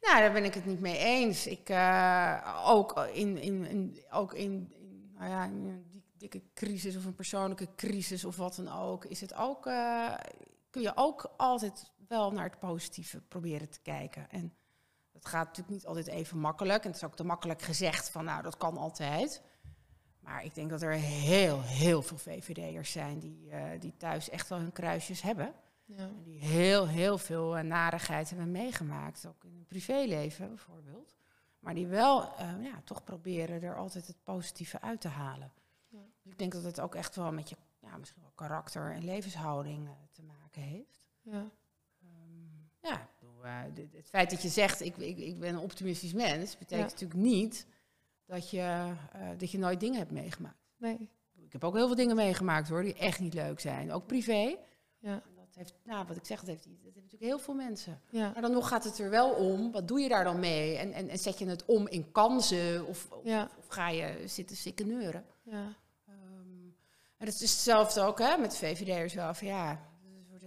[0.00, 1.46] Nou, daar ben ik het niet mee eens.
[1.46, 5.84] Ik, eh, ook in, in, in, ook in, in, nou ja, in
[6.16, 10.14] dikke crisis of een persoonlijke crisis of wat dan ook, is het ook, eh,
[10.72, 14.30] kun je ook altijd wel naar het positieve proberen te kijken.
[14.30, 14.54] En
[15.12, 16.82] dat gaat natuurlijk niet altijd even makkelijk.
[16.82, 19.42] En het is ook te makkelijk gezegd van, nou, dat kan altijd.
[20.20, 24.48] Maar ik denk dat er heel, heel veel VVD'ers zijn die, eh, die thuis echt
[24.48, 25.54] wel hun kruisjes hebben.
[25.84, 25.96] Ja.
[25.96, 31.14] En die heel, heel veel eh, narigheid hebben meegemaakt, ook in hun privéleven bijvoorbeeld.
[31.58, 35.52] Maar die wel eh, ja, toch proberen er altijd het positieve uit te halen.
[35.88, 36.04] Ja.
[36.22, 39.04] Dus ik denk dat het ook echt wel met je ja, misschien wel karakter en
[39.04, 41.06] levenshouding te maken heeft.
[41.22, 41.50] Ja.
[42.02, 43.08] Ehm, ja,
[43.42, 43.60] eh,
[43.92, 46.94] het feit dat je zegt, ik, ik, ik ben een optimistisch mens, betekent Ja.
[46.96, 47.66] natuurlijk niet
[48.26, 48.60] dat je,
[49.12, 50.70] eh, dat je nooit dingen hebt meegemaakt.
[50.76, 51.10] Nee.
[51.44, 53.92] Ik heb ook heel veel dingen meegemaakt hoor, die echt niet leuk zijn.
[53.92, 54.56] Ook privé.
[54.98, 55.12] Ja.
[55.12, 58.00] En Dat heeft, nou, wat ik zeg, dat heeft, dat heeft natuurlijk heel veel mensen.
[58.10, 58.30] Ja.
[58.32, 60.76] Maar dan nog gaat het er wel om, wat doe je daar dan mee?
[60.76, 63.50] En, en, en zet je het om in kansen of, of, Ja.
[63.58, 65.24] of ga je zitten sikkeneuren?
[65.42, 65.74] Ja.
[66.06, 66.64] Ehm,
[67.16, 69.34] en het is hetzelfde ook hè, met de VVD'ers wel.
[69.34, 69.80] Van, ja,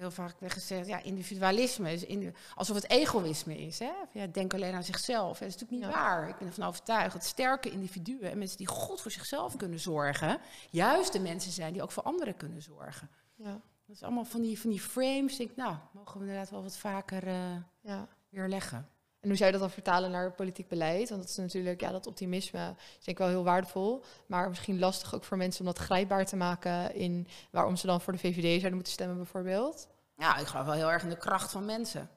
[0.02, 3.80] wordt heel vaak gezegd, ja, individualisme is indi- alsof het egoïsme is.
[3.80, 3.92] Hè?
[4.12, 5.40] Ja, denk alleen aan zichzelf.
[5.42, 6.02] En dat is natuurlijk niet Ja.
[6.06, 6.30] waar.
[6.30, 10.40] Ik ben ervan overtuigd dat sterke individuen en mensen die goed voor zichzelf kunnen zorgen,
[10.70, 13.10] juist de mensen zijn die ook voor anderen kunnen zorgen.
[13.36, 13.62] Ja.
[13.88, 15.32] Dat is allemaal van die, van die frames.
[15.32, 18.08] Ik denk, nou, mogen we inderdaad wel wat vaker eh, Ja.
[18.30, 18.90] weer leggen.
[19.26, 21.10] En hoe zou je dat dan vertalen naar politiek beleid?
[21.10, 24.04] Want dat is natuurlijk, ja, dat optimisme is denk ik wel heel waardevol.
[24.26, 28.02] Maar misschien lastig ook voor mensen om dat grijpbaar te maken in waarom ze dan
[28.02, 29.88] voor de VVD zouden moeten stemmen bijvoorbeeld.
[30.18, 32.10] Ja, ik geloof wel heel erg in de kracht van mensen.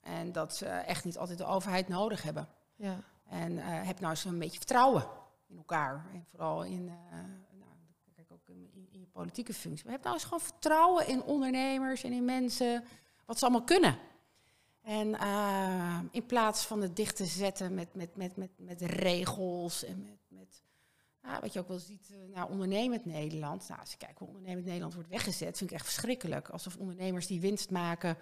[0.00, 2.48] En dat ze echt niet altijd de overheid nodig hebben.
[2.76, 2.96] Ja.
[3.28, 5.06] En eh, heb nou eens een beetje vertrouwen
[5.48, 6.06] in elkaar.
[6.12, 7.18] En vooral in, eh,
[7.58, 7.70] nou,
[8.14, 9.84] kijk ook in, in, in je politieke functie.
[9.84, 12.84] Maar heb nou eens gewoon vertrouwen in ondernemers en in mensen.
[13.26, 13.98] Wat ze allemaal kunnen.
[14.82, 19.84] En uh, in plaats van het dicht te zetten met, met, met, met, met regels
[19.84, 20.62] en met, met
[21.22, 23.68] nou, wat je ook wel ziet, uh, nou, ondernemend Nederland.
[23.68, 26.48] Nou, als je kijkt hoe ondernemend Nederland wordt weggezet, vind ik echt verschrikkelijk.
[26.48, 28.16] Alsof ondernemers die winst maken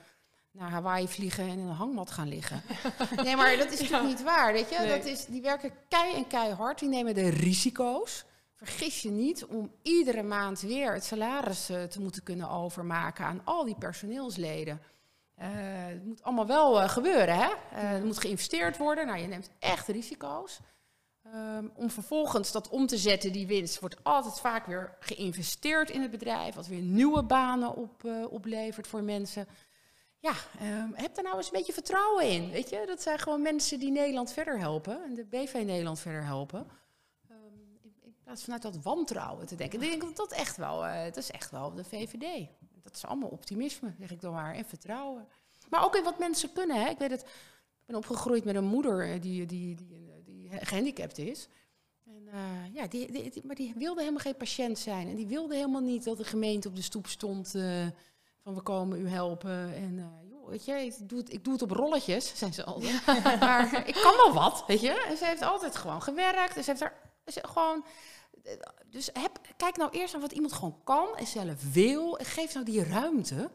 [0.50, 2.62] naar Hawaii vliegen en in een hangmat gaan liggen.
[3.24, 4.78] nee, maar dat is natuurlijk niet waar, weet je.
[4.78, 4.88] Nee.
[4.88, 8.24] Dat is, die werken kei en keihard, die nemen de risico's.
[8.54, 13.40] Vergis je niet om iedere maand weer het salaris uh, te moeten kunnen overmaken aan
[13.44, 14.80] al die personeelsleden.
[15.40, 15.46] Uh,
[15.86, 17.48] het moet allemaal wel uh, gebeuren, hè?
[17.72, 19.06] Uh, er moet geïnvesteerd worden.
[19.06, 20.60] Nou, je neemt echt risico's.
[21.34, 26.00] Um, om vervolgens dat om te zetten, die winst, wordt altijd vaak weer geïnvesteerd in
[26.00, 29.48] het bedrijf, wat weer nieuwe banen op, oplevert voor mensen.
[30.18, 32.50] Ja, um, heb daar nou eens een beetje vertrouwen in.
[32.50, 36.24] Weet je, dat zijn gewoon mensen die Nederland verder helpen en de BV Nederland verder
[36.24, 36.66] helpen.
[37.30, 37.36] Um,
[37.82, 39.82] in, in, plaats vanuit dat wantrouwen te denken.
[39.82, 42.48] Ik denk dat dat echt wel, dat is echt wel de VVD.
[42.82, 45.28] Dat is allemaal optimisme, zeg ik dan maar, en vertrouwen.
[45.70, 46.82] Maar ook in wat mensen kunnen.
[46.82, 46.88] Hè.
[46.88, 51.48] Ik weet het, ik ben opgegroeid met een moeder die, die, die, die gehandicapt is.
[52.06, 55.08] En, uh, ja, die, die, die, maar die wilde helemaal geen patiënt zijn.
[55.08, 57.86] En die wilde helemaal niet dat de gemeente op de stoep stond uh,
[58.42, 59.74] van we komen u helpen.
[59.74, 62.64] En uh, joh, weet je, ik doe, het, ik doe het op rolletjes, zijn ze
[62.64, 63.06] altijd.
[63.40, 65.04] maar ik kan wel wat, weet je.
[65.08, 66.56] En ze heeft altijd gewoon gewerkt.
[66.56, 66.92] En ze heeft er
[67.26, 67.84] ze gewoon
[68.86, 72.18] dus heb, kijk nou eerst naar wat iemand gewoon kan en zelf wil.
[72.18, 73.50] En geef nou die ruimte.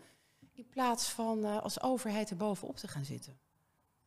[0.54, 3.40] In plaats van uh, als overheid er bovenop te gaan zitten.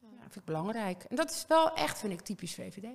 [0.01, 1.05] Dat vind ik belangrijk.
[1.05, 2.87] En dat is wel echt, vind ik, typisch VVD.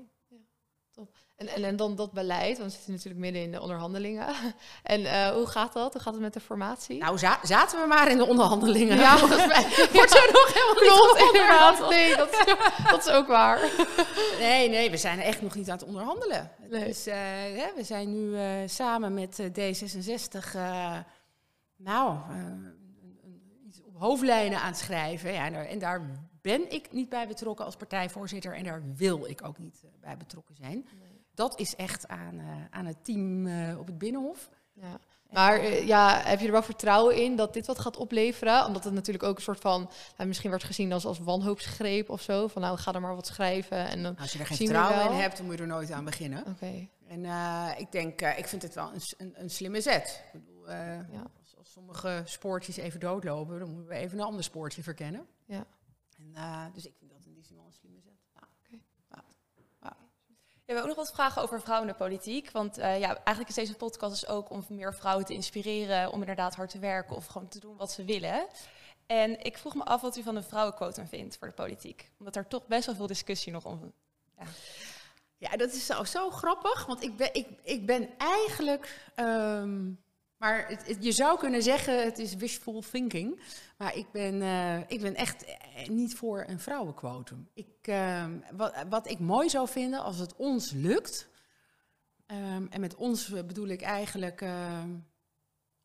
[0.93, 1.15] Top.
[1.35, 4.27] En, en, en dan dat beleid, want we zitten natuurlijk midden in de onderhandelingen.
[4.83, 5.93] En uh, hoe gaat dat?
[5.93, 6.97] Hoe gaat het met de formatie?
[6.97, 8.97] Nou, za zaten we maar in de onderhandelingen.
[8.97, 11.89] Ja, volgens mij wordt er nog helemaal Klopt, niet inderdaad.
[11.89, 12.55] Nee, dat is,
[12.91, 13.59] dat is ook waar.
[14.39, 16.51] Nee, nee, we zijn echt nog niet aan het onderhandelen.
[16.69, 16.85] Nee.
[16.85, 17.15] Dus uh,
[17.75, 20.57] we zijn nu uh, samen met uh, D66,
[21.77, 22.17] nou,
[23.67, 25.33] iets op hoofdlijnen aan het schrijven.
[25.33, 26.01] Ja, en daar
[26.43, 30.55] ben ik niet bij betrokken als partijvoorzitter en daar wil ik ook niet bij betrokken
[30.55, 30.87] zijn.
[30.99, 31.21] Nee.
[31.33, 34.49] Dat is echt aan, aan het team op het Binnenhof.
[34.73, 34.99] Ja.
[35.33, 38.65] Maar uh, ja, heb je er wel vertrouwen in dat dit wat gaat opleveren?
[38.65, 42.21] Omdat het natuurlijk ook een soort van, nou, misschien wordt gezien als, als wanhoopsgreep of
[42.21, 42.47] zo.
[42.47, 43.87] Van nou, ga er maar wat schrijven.
[43.87, 46.05] En dan als je er geen vertrouwen in hebt, dan moet je er nooit aan
[46.05, 46.39] beginnen.
[46.39, 46.49] Oké.
[46.49, 46.89] Okay.
[47.07, 50.23] En uh, ik denk, uh, ik vind het wel een, een, een slimme zet.
[50.33, 51.05] Ik bedoel, ja.
[51.39, 55.25] als, als, sommige spoortjes even doodlopen, dan moeten we even een ander spoortje verkennen.
[55.45, 55.65] Ja.
[56.33, 58.19] En, dus ik vind dat in die zin wel een slimme zet.
[58.33, 58.41] Ja.
[58.65, 58.81] Okay.
[59.09, 59.23] Ja.
[59.81, 59.95] Ja,
[60.55, 62.51] we hebben ook nog wat vragen over vrouwen in de politiek.
[62.51, 66.19] Want uh, ja, eigenlijk is deze podcast dus ook om meer vrouwen te inspireren om
[66.19, 68.47] inderdaad hard te werken of gewoon te doen wat ze willen.
[69.05, 72.11] En ik vroeg me af wat u van de vrouwenquotum vindt voor de politiek.
[72.19, 73.93] Omdat er toch best wel veel discussie nog om.
[74.37, 74.45] Ja,
[75.37, 76.85] ja dat is zo, zo grappig.
[76.85, 79.11] Want ik ben, ik, ik ben eigenlijk.
[79.15, 80.02] Um,
[80.43, 83.39] maar je zou kunnen zeggen, het is wishful thinking.
[83.77, 85.45] Maar ik ben, uh, ik ben echt
[85.87, 87.49] niet voor een vrouwenquotum.
[87.53, 91.29] Ik, uh, wat, wat, ik mooi zou vinden als het ons lukt.
[92.27, 94.83] Um, en met ons bedoel ik eigenlijk uh,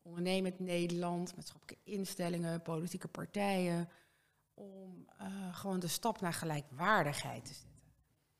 [0.01, 3.89] ondernemend Nederland, maatschappelijke instellingen, politieke partijen.
[4.53, 7.69] Om uh, gewoon de stap naar gelijkwaardigheid te zetten.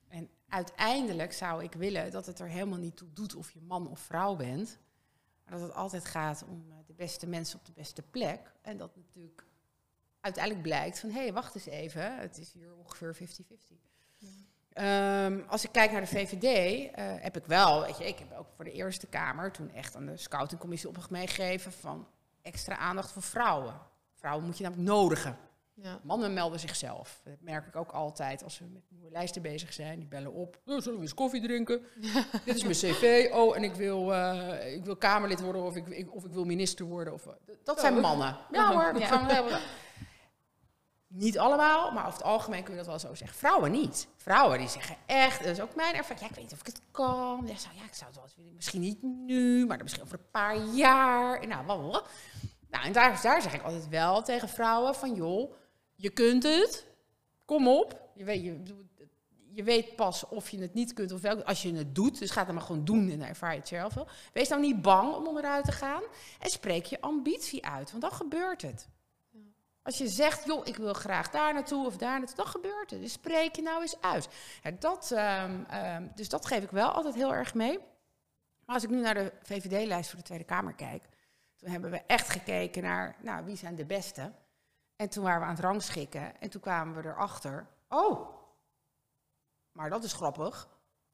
[0.08, 3.88] En uiteindelijk zou ik willen dat het er helemaal niet toe doet of je man
[3.88, 4.80] of vrouw bent.
[5.50, 8.54] Maar dat het altijd gaat om de beste mensen op de beste plek.
[8.62, 9.46] En dat natuurlijk
[10.20, 13.20] uiteindelijk blijkt van, hé, hey, wacht eens even, het is hier ongeveer 50-50.
[14.18, 15.26] Ja.
[15.26, 18.32] Um, als ik kijk naar de VVD, uh, heb ik wel, weet je, ik heb
[18.32, 22.08] ook voor de Eerste Kamer toen echt aan de scoutingcommissie opdracht meegegeven van
[22.42, 23.82] extra aandacht voor vrouwen.
[24.14, 25.38] Vrouwen moet je namelijk nodigen.
[25.82, 26.00] Ja.
[26.04, 27.22] Mannen melden zichzelf.
[27.24, 30.00] Dat merk ik ook altijd als we met nieuwe lijsten bezig zijn.
[30.00, 30.60] Die bellen op.
[30.66, 31.82] Oh, zullen we eens koffie drinken?
[32.46, 33.30] Dit is mijn cv.
[33.34, 36.46] Oh, en ik wil, uh, ik wil Kamerlid worden of ik, ik, of ik wil
[36.46, 37.14] minister worden.
[37.14, 37.28] Of,
[37.64, 37.82] dat Oh.
[37.82, 38.38] zijn mannen.
[38.52, 39.60] Ja hoor, dat hebben.
[41.08, 43.38] Niet allemaal, maar over het algemeen kun je dat wel zo zeggen.
[43.38, 44.08] Vrouwen niet.
[44.18, 46.20] Vrouwen die zeggen echt, dat is ook mijn ervaring.
[46.20, 47.42] Ja, ik weet niet of ik het kan.
[47.46, 48.56] Ja, ja ik zou het wel eens willen.
[48.56, 51.48] Misschien niet nu, maar dan misschien over een paar jaar.
[51.48, 52.10] Nou, wat, wat.
[52.70, 55.54] Nou, en daar, daar zeg ik altijd wel tegen vrouwen van, joh,
[56.00, 56.86] je kunt het.
[57.46, 58.10] Kom op.
[58.14, 58.64] Je weet, je,
[59.52, 61.44] je weet pas of je het niet kunt of wel.
[61.44, 63.68] Als je het doet, dus ga het maar gewoon doen en dan ervaar je het
[63.68, 64.08] zelf wel.
[64.34, 66.04] Wees nou niet bang om onderuit te gaan.
[66.40, 68.88] En spreek je ambitie uit, want dan gebeurt het.
[69.82, 73.02] Als je zegt, joh, ik wil graag daar naartoe of daar naartoe, dan gebeurt het.
[73.02, 74.28] Dus spreek je nou eens uit.
[74.64, 77.78] Ja, dat, ehm, ehm, dus dat geef ik wel altijd heel erg mee.
[78.66, 81.04] Maar als ik nu naar de VVD-lijst voor de Tweede Kamer kijk,
[81.56, 84.32] toen hebben we echt gekeken naar, nou, wie zijn de beste?
[85.00, 88.30] En toen waren we aan het rangschikken en toen kwamen we erachter, oh,
[89.72, 90.68] maar dat is grappig.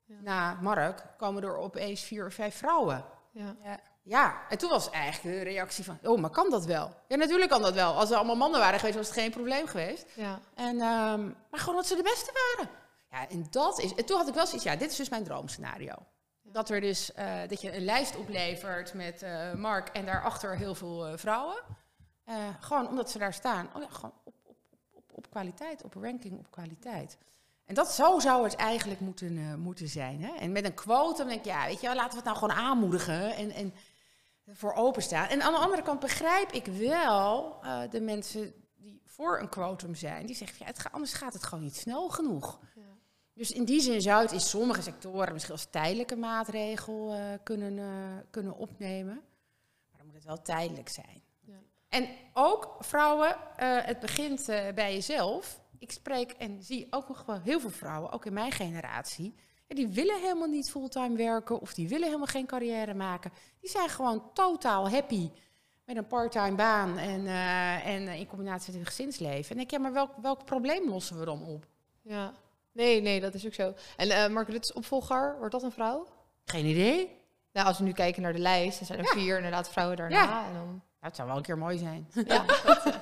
[0.03, 0.15] Ja.
[0.21, 3.05] Na Mark komen er opeens vier of vijf vrouwen.
[3.31, 3.55] Ja.
[3.63, 3.79] Ja.
[4.01, 6.93] Ja, en toen was eigenlijk de reactie van, oh, maar kan dat wel?
[7.07, 7.93] Ja, natuurlijk kan dat wel.
[7.93, 10.05] Als er allemaal mannen waren geweest, was het geen probleem geweest.
[10.15, 10.39] Ja.
[10.53, 12.73] En, ehm, maar gewoon dat ze de beste waren.
[13.11, 13.95] Ja, en dat is.
[13.95, 15.93] En toen had ik wel zoiets, ja, dit is dus mijn droomscenario.
[16.41, 20.75] Dat er dus eh, dat je een lijst oplevert met eh, Mark en daarachter heel
[20.75, 21.83] veel eh, vrouwen.
[22.25, 23.69] Eh, gewoon omdat ze daar staan.
[23.75, 24.55] Oh ja, gewoon op, op,
[24.91, 27.17] op, op, kwaliteit, op ranking, op kwaliteit.
[27.65, 30.21] En dat zo zou het eigenlijk moeten, eh, moeten zijn.
[30.21, 30.35] Hè?
[30.35, 32.37] En met een quote dan denk ik, ja, weet je wel, laten we het nou
[32.37, 33.73] gewoon aanmoedigen en, en
[34.47, 35.27] voor openstaan.
[35.27, 39.95] En aan de andere kant begrijp ik wel eh, de mensen die voor een quotum
[39.95, 40.25] zijn.
[40.25, 42.59] Die zeggen, ja, het ga- anders gaat het gewoon niet snel genoeg.
[42.75, 42.81] Ja.
[43.33, 48.55] Dus in die zin zou het in sommige sectoren misschien als tijdelijke maatregel kunnen, kunnen
[48.57, 49.15] opnemen.
[49.89, 51.23] Maar dan moet het wel tijdelijk zijn.
[51.95, 55.59] En ook vrouwen, eh, het begint eh, bij jezelf.
[55.79, 59.35] Ik spreek en zie ook nog wel heel veel vrouwen, ook in mijn generatie.
[59.67, 63.31] ja, die willen helemaal niet fulltime werken of die willen helemaal geen carrière maken.
[63.59, 65.29] Die zijn gewoon totaal happy
[65.85, 69.55] met een parttime baan en, eh, en in combinatie met hun gezinsleven.
[69.55, 71.65] En ik denk, ja, maar welk, welk probleem lossen we dan op?
[72.01, 72.33] ja.
[72.71, 73.73] Nee, nee, dat is ook zo.
[73.97, 76.07] En eh Mark Rutte's opvolger, wordt dat een vrouw?
[76.45, 77.09] Geen idee.
[77.51, 79.11] Nou, als we nu kijken naar de lijst, dan zijn er Ja.
[79.11, 80.23] vier inderdaad vrouwen daarna.
[80.23, 80.45] Ja.
[80.47, 82.07] En dan, Nou, het zou wel een keer mooi zijn.
[82.27, 82.45] ja,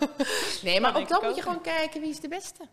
[0.64, 2.68] Nee, maar Dat ook dan moet je gewoon kijken wie is de beste.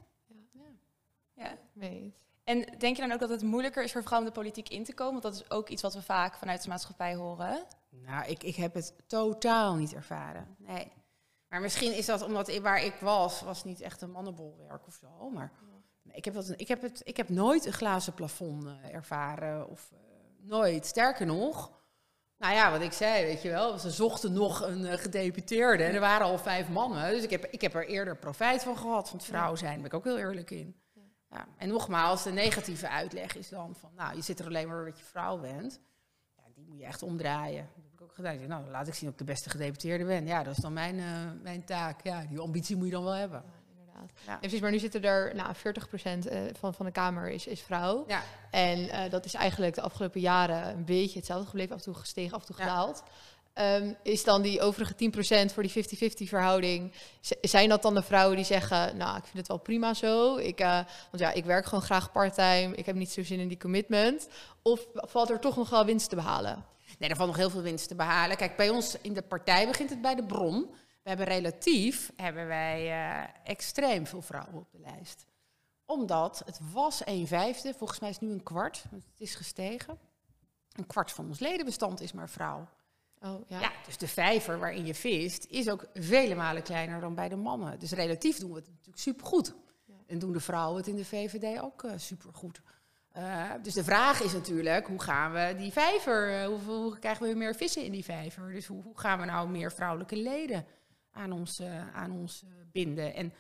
[1.34, 1.56] Ja.
[1.72, 2.14] nee.
[2.44, 4.84] En denk je dan ook dat het moeilijker is voor vrouwen om de politiek in
[4.84, 5.20] te komen?
[5.20, 7.66] Want dat is ook iets wat we vaak vanuit de maatschappij horen.
[7.90, 10.56] Nou, ik, ik heb het totaal niet ervaren.
[10.58, 10.92] Nee.
[11.48, 14.94] Maar misschien is dat omdat ik, waar ik was, was niet echt een mannenbolwerk of
[14.94, 15.30] zo.
[15.30, 15.52] Maar
[16.02, 19.68] nee, ik, heb dat, ik, heb het, ik heb nooit een glazen plafond eh, ervaren.
[19.68, 19.98] Of eh,
[20.38, 20.86] nooit.
[20.86, 21.70] Sterker nog,
[22.40, 23.78] nou ja, wat ik zei, weet je wel.
[23.78, 27.10] Ze zochten nog een eh, gedeputeerde en er waren al vijf mannen.
[27.10, 29.70] Dus ik heb, ik heb er eerder profijt van gehad, van het vrouw zijn.
[29.72, 30.80] Daar ben ik ook heel eerlijk in.
[31.30, 31.46] Ja.
[31.56, 34.98] En nogmaals, de negatieve uitleg is dan van, nou, je zit er alleen maar omdat
[34.98, 35.80] je vrouw bent.
[36.36, 37.68] Ja, die moet je echt omdraaien.
[37.74, 38.34] Dat heb ik ook gedaan.
[38.34, 40.26] Ik nou, laat ik zien of ik de beste gedeputeerde ben.
[40.26, 42.02] Ja, dat is dan mijn, eh, mijn taak.
[42.02, 43.44] Ja, die ambitie moet je dan wel hebben.
[44.00, 44.26] Inderdaad.
[44.26, 44.36] Ja.
[44.36, 48.04] Precies, maar nu zitten er, nou, 40% eh, van, van de Kamer is, is vrouw.
[48.08, 51.84] Ja, En eh, dat is eigenlijk de afgelopen jaren een beetje hetzelfde gebleven, af en
[51.84, 53.02] toe gestegen, af en toe gedaald.
[53.52, 56.92] Ehm, is dan die overige 10% voor die 50-50 verhouding,
[57.40, 60.60] zijn dat dan de vrouwen die zeggen, nou, ik vind het wel prima zo, ik,
[60.60, 60.74] eh,
[61.10, 64.28] want ja, ik werk gewoon graag parttime, ik heb niet zo zin in die commitment,
[64.62, 66.64] of valt er toch nog wel winst te behalen?
[66.98, 68.36] nee, er valt nog heel veel winst te behalen.
[68.36, 70.70] Kijk, bij ons in de partij begint het bij de bron.
[71.02, 75.26] We hebben relatief, hebben wij eh, extreem veel vrouwen op de lijst.
[75.84, 79.34] Omdat het was een vijfde, volgens mij is het nu een kwart, want het is
[79.34, 79.98] gestegen.
[80.72, 82.68] Een kwart van ons ledenbestand is maar vrouw.
[83.20, 83.60] Oh, ja.
[83.60, 87.36] Ja, dus de vijver waarin je vist is ook vele malen kleiner dan bij de
[87.36, 87.78] mannen.
[87.78, 89.54] Dus relatief doen we het natuurlijk supergoed.
[89.84, 89.94] Ja.
[90.06, 92.60] En doen de vrouwen het in de VVD ook eh, supergoed.
[93.10, 97.54] Eh, dus de vraag is natuurlijk, hoe gaan we die vijver, hoe krijgen we meer
[97.54, 98.52] vissen in die vijver?
[98.52, 100.66] Dus hoe, hoe gaan we nou meer vrouwelijke leden
[101.12, 103.14] aan ons, eh, aan ons eh, binden?
[103.14, 103.32] En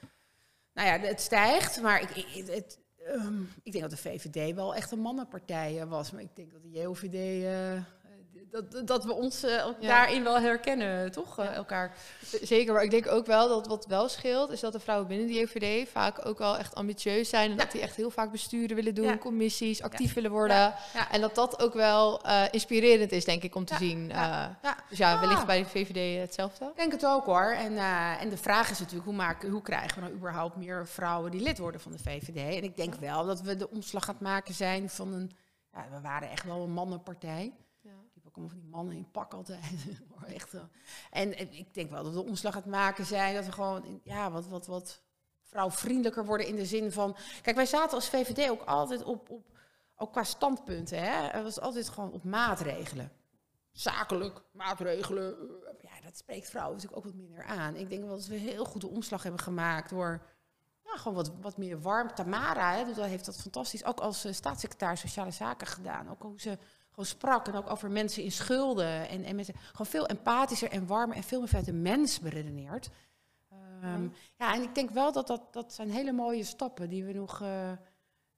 [0.72, 4.90] nou ja, het stijgt, maar ik, het, ehm, ik denk dat de VVD wel echt
[4.90, 6.10] een mannenpartij eh, was.
[6.10, 7.44] Maar ik denk dat de JOVD,
[8.50, 9.74] dat, dat we ons eh, Ja.
[9.80, 11.38] daarin wel herkennen, toch?
[11.38, 11.94] eh, elkaar.
[12.42, 15.26] Zeker, maar ik denk ook wel dat wat wel scheelt, is dat de vrouwen binnen
[15.26, 17.50] de JVD vaak ook wel echt ambitieus zijn.
[17.50, 20.74] En dat die echt heel vaak besturen willen doen, commissies, actief willen worden.
[21.10, 24.08] En dat dat ook wel eh, inspirerend is, denk ik, om te zien.
[24.88, 25.46] Dus ja, wellicht Ah.
[25.46, 26.64] bij de VVD hetzelfde.
[26.64, 27.52] Ik denk het ook hoor.
[27.52, 27.76] En,
[28.18, 31.40] en de vraag is natuurlijk, hoe, maken, hoe krijgen we nou überhaupt meer vrouwen die
[31.42, 32.56] lid worden van de VVD?
[32.56, 35.30] En ik denk wel dat we de omslag gaan maken zijn van een...
[35.72, 37.52] Ja, we waren echt wel een mannenpartij.
[38.30, 39.64] Ook allemaal van die mannen in pak altijd.
[40.34, 40.60] Echt, eh,
[41.10, 43.34] en, ik denk wel dat we de omslag gaan maken zijn.
[43.34, 45.02] Dat we gewoon ja, wat, wat, wat
[45.42, 47.16] vrouwvriendelijker worden in de zin van...
[47.42, 49.58] Kijk, wij zaten als VVD ook altijd op, op
[49.96, 50.98] ook qua standpunten.
[50.98, 51.28] Hè?
[51.28, 53.12] Het was altijd gewoon op maatregelen.
[53.72, 55.36] Zakelijk, maatregelen.
[55.38, 57.76] eh, Ja, dat spreekt vrouwen natuurlijk ook wat minder aan.
[57.76, 60.22] Ik denk wel dat we heel goed de omslag hebben gemaakt door...
[60.84, 62.14] Ja, gewoon wat, wat meer warm.
[62.14, 66.10] Tamara hè, heeft dat fantastisch ook als eh, staatssecretaris Sociale Zaken gedaan.
[66.10, 66.58] Ook hoe ze
[67.00, 69.08] gewoon sprak en ook over mensen in schulden.
[69.08, 72.90] En, en met, gewoon veel empathischer en warmer en veel meer vanuit de mens beredeneerd.
[73.82, 77.12] Ehm, ja, en ik denk wel dat dat, dat zijn hele mooie stappen die we
[77.12, 77.72] nog eh,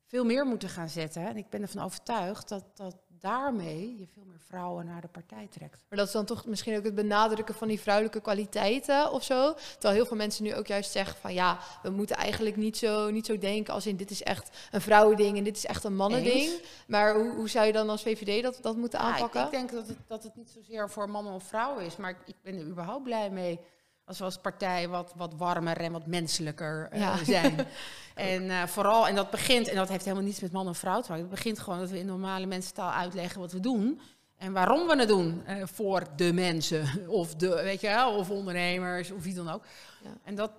[0.06, 1.26] veel meer moeten gaan zetten.
[1.26, 5.48] En ik ben ervan overtuigd dat, dat daarmee je veel meer vrouwen naar de partij
[5.50, 5.84] trekt.
[5.88, 9.52] Maar dat is dan toch misschien ook het benadrukken van die vrouwelijke kwaliteiten of zo.
[9.72, 13.10] Terwijl heel veel mensen nu ook juist zeggen van ja, we moeten eigenlijk niet zo,
[13.10, 15.96] niet zo denken als in dit is echt een vrouwending en dit is echt een
[15.96, 16.34] mannending.
[16.34, 16.60] Eens.
[16.86, 19.44] Maar hoe, hoe zou je dan als VVD dat, dat moeten Ja, ik- aanpakken?
[19.44, 22.16] ik, denk dat het, dat het niet zozeer voor mannen of vrouwen is, maar ik,
[22.26, 23.60] ik ben er überhaupt blij mee
[24.04, 27.24] als we als partij wat, wat warmer en wat menselijker eh, Ja.
[27.24, 27.66] zijn.
[28.14, 31.00] en eh, vooral, en dat begint, en dat heeft helemaal niets met man en vrouw
[31.00, 34.00] te maken, het begint gewoon dat we in normale mensentaal uitleggen wat we doen.
[34.36, 38.30] En waarom we het doen eh, voor de mensen, of, de, weet je wel, of
[38.30, 39.64] ondernemers, of wie dan ook.
[40.02, 40.10] Ja.
[40.24, 40.52] En dat,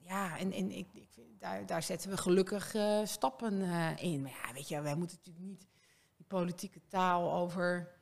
[0.00, 3.60] ja, en, en ik, ik vind, daar, daar zetten we gelukkig stappen
[3.98, 4.22] in.
[4.22, 5.66] Maar ja, weet je, wij moeten natuurlijk niet
[6.16, 7.95] die politieke taal over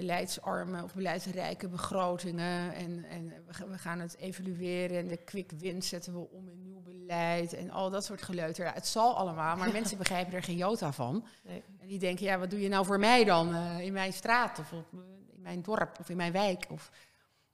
[0.00, 2.74] beleidsarme of beleidsrijke begrotingen.
[2.74, 3.32] En, en
[3.68, 7.70] we, gaan- het evalueren en de quick win zetten we om in nieuw beleid en
[7.70, 8.64] al dat soort geleuter.
[8.64, 11.24] Ja, het zal allemaal, maar mensen begrijpen er geen jota van.
[11.44, 11.62] Nee.
[11.78, 14.58] En die denken, ja, wat doe je nou voor mij dan eh, in mijn straat
[14.58, 14.98] of op, eh,
[15.34, 16.66] in mijn dorp of in mijn wijk?
[16.70, 16.90] Of,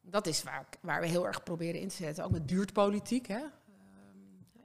[0.01, 3.27] dat is waar, waar we heel erg proberen in te zetten, ook met buurtpolitiek.
[3.27, 3.35] Hè?
[3.41, 3.49] Ehm,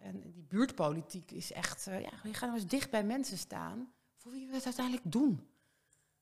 [0.01, 3.91] en die buurtpolitiek is echt, eh, ja, je gaat nou eens dicht bij mensen staan
[4.15, 5.45] voor wie we het uiteindelijk doen.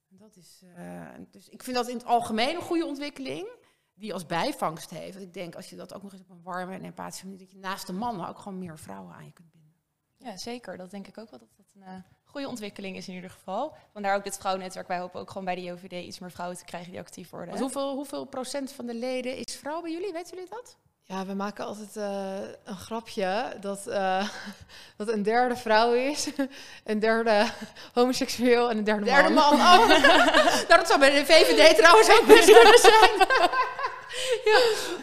[0.10, 3.48] Dat is, eh, dus ik vind dat in het algemeen een goede ontwikkeling,
[3.94, 5.14] die als bijvangst heeft.
[5.14, 7.40] Want ik denk, als je dat ook nog eens op een warme en empathische manier,
[7.40, 9.74] dat je naast de mannen ook gewoon meer vrouwen aan je kunt binden.
[10.18, 10.78] Ja, zeker.
[10.78, 11.94] Dat denk ik ook wel dat dat een eh,
[12.24, 13.76] goede ontwikkeling is in ieder geval.
[13.92, 14.88] Vandaar ook dit vrouwennetwerk.
[14.88, 17.50] Wij hopen ook gewoon bij de JOVD iets meer vrouwen te krijgen die actief worden.
[17.50, 20.12] Want hoeveel, hoeveel procent van de leden is vrouw bij jullie?
[20.12, 20.78] Weten jullie dat?
[21.12, 24.30] Ja, we maken altijd eh, een grapje dat, eh,
[24.98, 26.28] dat een derde vrouw is,
[26.84, 27.46] een derde
[27.94, 29.54] homoseksueel en een derde, Derde man.
[29.60, 29.88] Oh.
[29.88, 33.28] nou, dat zou bij de VVD trouwens ook best kunnen zijn.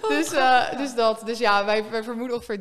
[0.08, 1.22] Dus, eh, dus dat.
[1.24, 2.58] Dus ja, wij, wij vermoeden ongeveer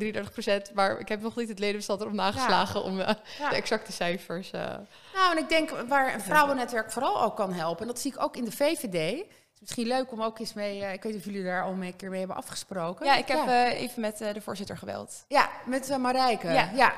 [0.70, 0.72] 33%.
[0.74, 3.16] Maar ik heb nog niet het ledenbestand erop nageslagen om Ja.
[3.48, 4.50] de exacte cijfers.
[4.50, 8.22] Nou, en ik denk waar een vrouwennetwerk vooral ook kan helpen, en dat zie ik
[8.22, 9.24] ook in de VVD.
[9.56, 11.62] Het is misschien leuk om ook eens mee, eh, ik weet niet of jullie daar
[11.62, 13.06] al een keer mee hebben afgesproken.
[13.06, 15.24] Ja, ik heb eh, even met eh, de voorzitter gebeld.
[15.28, 16.48] Ja, met Marijke.
[16.48, 16.70] Ja.
[16.74, 16.94] Ja.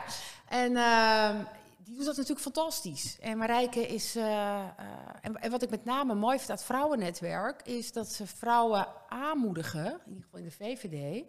[0.48, 1.44] En ehm,
[1.78, 3.18] die doet dat natuurlijk fantastisch.
[3.20, 4.16] En Marijke is.
[4.16, 7.62] en, en wat ik met name mooi vind aan het vrouwennetwerk.
[7.62, 11.24] is dat ze vrouwen aanmoedigen, in ieder geval in de VVD.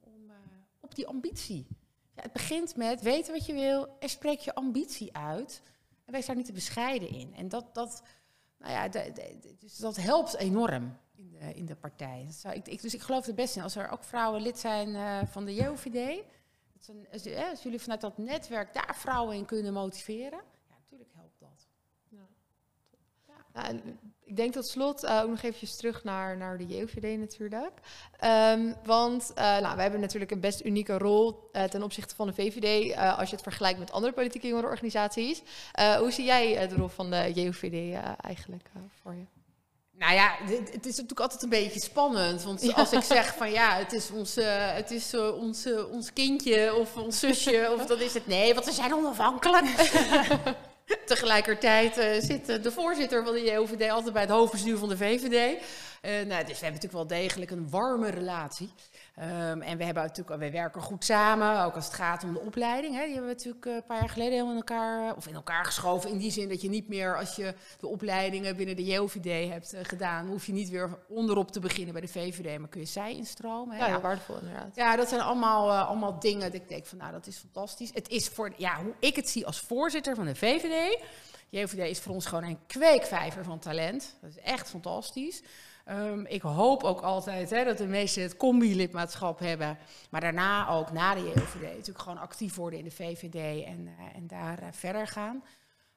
[0.00, 0.32] om,
[0.80, 1.66] op die ambitie.
[2.14, 5.62] Ja, het begint met weten wat je wil en spreek je ambitie uit.
[6.04, 7.34] En wees daar niet te bescheiden in.
[7.34, 7.74] En dat.
[7.74, 8.02] dat
[8.58, 12.26] nou ja, de- de- de- dus dat helpt enorm in de, in de partij.
[12.30, 13.62] Zou ik, ik, dus ik geloof er best in.
[13.62, 16.22] Als er ook vrouwen lid zijn eh, van de JOVD,
[16.72, 21.38] dat als, als jullie vanuit dat netwerk daar vrouwen in kunnen motiveren, ja, natuurlijk helpt
[21.40, 21.66] dat.
[23.54, 27.18] Ja, en ik denk tot slot eh, ook nog eventjes terug naar, naar de JOVD
[27.18, 27.72] natuurlijk.
[28.18, 32.26] Ehm, want eh, nou, wij hebben natuurlijk een best unieke rol eh, ten opzichte van
[32.26, 32.96] de VVD...
[32.96, 35.42] als je het vergelijkt met andere politieke jongerenorganisaties.
[35.98, 38.70] Hoe zie jij de rol van de JOVD eigenlijk
[39.02, 39.24] voor je?
[39.98, 42.42] Nou ja, het is natuurlijk altijd een beetje spannend.
[42.42, 44.34] Want als ik zeg van ja, het is, ons,
[44.74, 48.66] het is eh, ons, ons kindje of ons zusje, of dan is het nee, want
[48.66, 49.66] we zijn onafhankelijk.
[51.06, 54.96] Tegelijkertijd eh, zit eh, de voorzitter van de JOVD altijd bij het hoofdbestuur van de
[54.96, 55.62] VVD.
[56.00, 58.70] Eh, nou, dus we hebben natuurlijk wel degelijk een warme relatie.
[59.18, 62.40] Ehm, en we hebben natuurlijk, we werken goed samen, ook als het gaat om de
[62.40, 62.94] opleiding.
[62.94, 63.04] Hè.
[63.04, 65.34] Die hebben we natuurlijk eh, een paar jaar geleden helemaal in elkaar, eh, of in
[65.34, 66.10] elkaar geschoven.
[66.10, 69.72] In die zin dat je niet meer, als je de opleidingen binnen de JOVD hebt
[69.72, 72.86] eh, gedaan, hoef je niet weer onderop te beginnen bij de VVD, maar kun je
[72.86, 73.76] zij instromen.
[73.76, 73.86] Hè.
[73.86, 74.76] Ja, waardevol inderdaad.
[74.76, 77.90] ja, dat zijn allemaal, allemaal dingen dat ik denk van, nou, dat is fantastisch.
[77.94, 81.02] Het is voor, ja, hoe ik het zie als voorzitter van de VVD.
[81.48, 84.16] JVD is voor ons gewoon een kweekvijver van talent.
[84.20, 85.42] Dat is echt fantastisch.
[85.88, 89.78] Ehm, ik hoop ook altijd hè, dat de meesten het combi-lidmaatschap hebben.
[90.10, 94.16] Maar daarna ook, na de JVD, natuurlijk gewoon actief worden in de VVD en, eh,
[94.16, 95.44] en daar eh, verder gaan.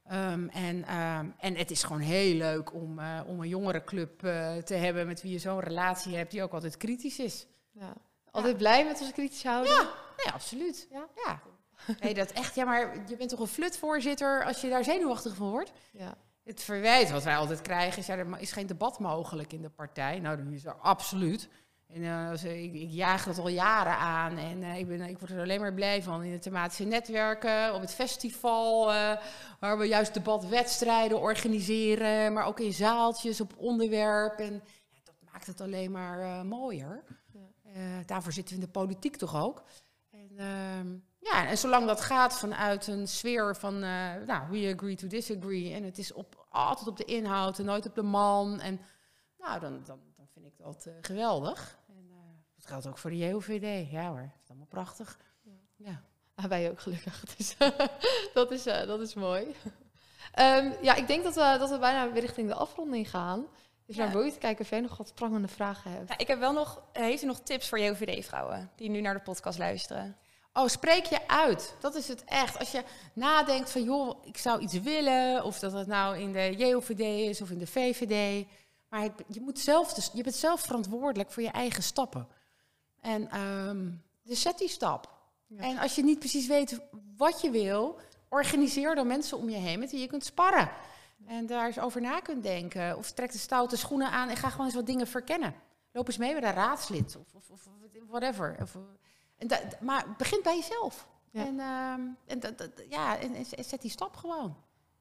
[0.03, 4.19] Ehm, en, ehm, en het is gewoon heel leuk om, eh, om een jongerenclub
[4.65, 7.47] te hebben met wie je zo'n relatie hebt die ook altijd kritisch is.
[7.71, 7.93] Ja.
[8.31, 9.77] Altijd blij met onze kritische houding?
[10.17, 10.87] Nee, absoluut.
[10.91, 11.07] Ja?
[11.25, 11.41] Ja.
[11.99, 15.49] Nee, dat echt, ja, maar je bent toch een flutvoorzitter als je daar zenuwachtig van
[15.49, 15.71] wordt?
[15.91, 16.17] Ja.
[16.43, 19.69] Het verwijt wat wij altijd krijgen is, ja, er is geen debat mogelijk in de
[19.69, 20.19] partij.
[20.19, 21.49] Nou, dat is er absoluut.
[21.93, 25.31] En eh, ik, ik jaag dat al jaren aan en eh, ik, ben, ik word
[25.31, 29.17] er alleen maar blij van in de thematische netwerken, op het festival, eh,
[29.59, 34.39] waar we juist debatwedstrijden organiseren, maar ook in zaaltjes op onderwerp.
[34.39, 34.53] En
[34.89, 37.03] ja, dat maakt het alleen maar mooier.
[37.33, 38.03] Ja.
[38.05, 39.63] Daarvoor zitten we in de politiek toch ook.
[40.11, 40.87] En, ehm,
[41.21, 45.73] ja, en zolang dat gaat vanuit een sfeer van, eh, nou, we agree to disagree.
[45.73, 48.59] En het is op, altijd op de inhoud en nooit op de man.
[48.59, 48.79] En
[49.37, 51.77] nou, dan, dan, dan vind ik dat eh, geweldig.
[51.87, 52.17] En eh,
[52.55, 53.91] dat geldt ook voor de JOVD.
[53.91, 55.17] Ja hoor, het is allemaal prachtig.
[55.75, 56.01] Ja.
[56.35, 57.23] Ah, wij ook gelukkig.
[57.37, 57.55] Dus
[58.33, 59.45] dat, is, eh, dat is mooi.
[60.31, 63.47] Ehm, ja, ik denk dat we, dat we bijna weer richting de afronding gaan.
[63.85, 64.13] Dus Ja.
[64.13, 66.09] naar te kijken of jij nog wat prangende vragen hebt.
[66.09, 69.19] Ja, ik heb wel nog, heeft u nog tips voor JOVD-vrouwen die nu naar de
[69.19, 70.17] podcast luisteren?
[70.53, 71.75] Oh, spreek je uit.
[71.79, 72.59] Dat is het echt.
[72.59, 72.83] Als je
[73.13, 75.43] nadenkt van, joh, ik zou iets willen.
[75.43, 78.47] Of dat het nou in de JOVD is of in de VVD.
[78.89, 82.27] Maar het- je, moet zelf dus, je bent zelf verantwoordelijk voor je eigen stappen.
[82.99, 83.89] En ehm,
[84.23, 85.09] dus zet die stap.
[85.47, 85.61] Ja.
[85.63, 86.79] En als je niet precies weet
[87.17, 87.99] wat je wil,
[88.29, 90.69] organiseer dan mensen om je heen met wie je kunt sparren.
[91.27, 92.97] En daar eens over na kunt denken.
[92.97, 95.55] Of trek de stoute schoenen aan en ga gewoon eens wat dingen verkennen.
[95.91, 97.67] Loop eens mee met een raadslid of, of, of
[98.07, 98.57] whatever.
[98.61, 98.77] Of,
[99.41, 101.07] en da- maar begin bij jezelf.
[101.31, 101.45] Ja.
[101.45, 104.55] En, ehm, en, dat- ja, en, en zet die stap gewoon.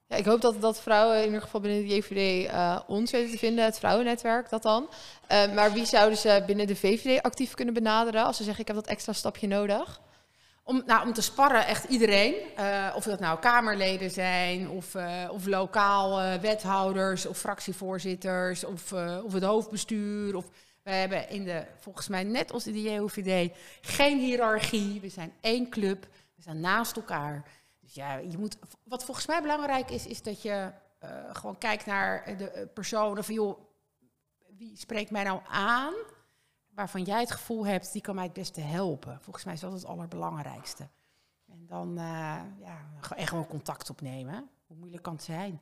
[0.07, 3.31] Ja, ik hoop dat, dat vrouwen in ieder geval binnen de JVD eh, ons weten
[3.31, 4.89] te vinden, het vrouwennetwerk dat dan.
[5.27, 8.67] Eh, maar wie zouden ze binnen de VVD actief kunnen benaderen als ze zeggen ik
[8.67, 10.01] heb dat extra stapje nodig?
[10.63, 12.35] Om, nou, om te sparren, echt iedereen.
[12.57, 18.93] Eh, of dat nou Kamerleden zijn, of, eh, of lokaal wethouders, of fractievoorzitters, of,
[19.25, 20.37] of het hoofdbestuur.
[20.37, 20.45] Of,
[20.83, 25.01] we hebben in de, volgens mij net als in de JOVD, geen hiërarchie.
[25.01, 27.49] We zijn één club, we staan naast elkaar.
[27.81, 31.87] Dus ja, je moet, wat volgens mij belangrijk is, is dat je eh, gewoon kijkt
[31.87, 33.59] naar de eh, personen van, joh,
[34.57, 35.95] wie spreekt mij nou aan?
[36.81, 39.19] waarvan jij het gevoel hebt, die kan mij het beste helpen.
[39.21, 40.89] Volgens mij is dat het allerbelangrijkste.
[41.47, 42.79] En dan eh, ja,
[43.17, 44.51] en gewoon contact opnemen.
[44.67, 45.61] Hoe moeilijk kan het zijn?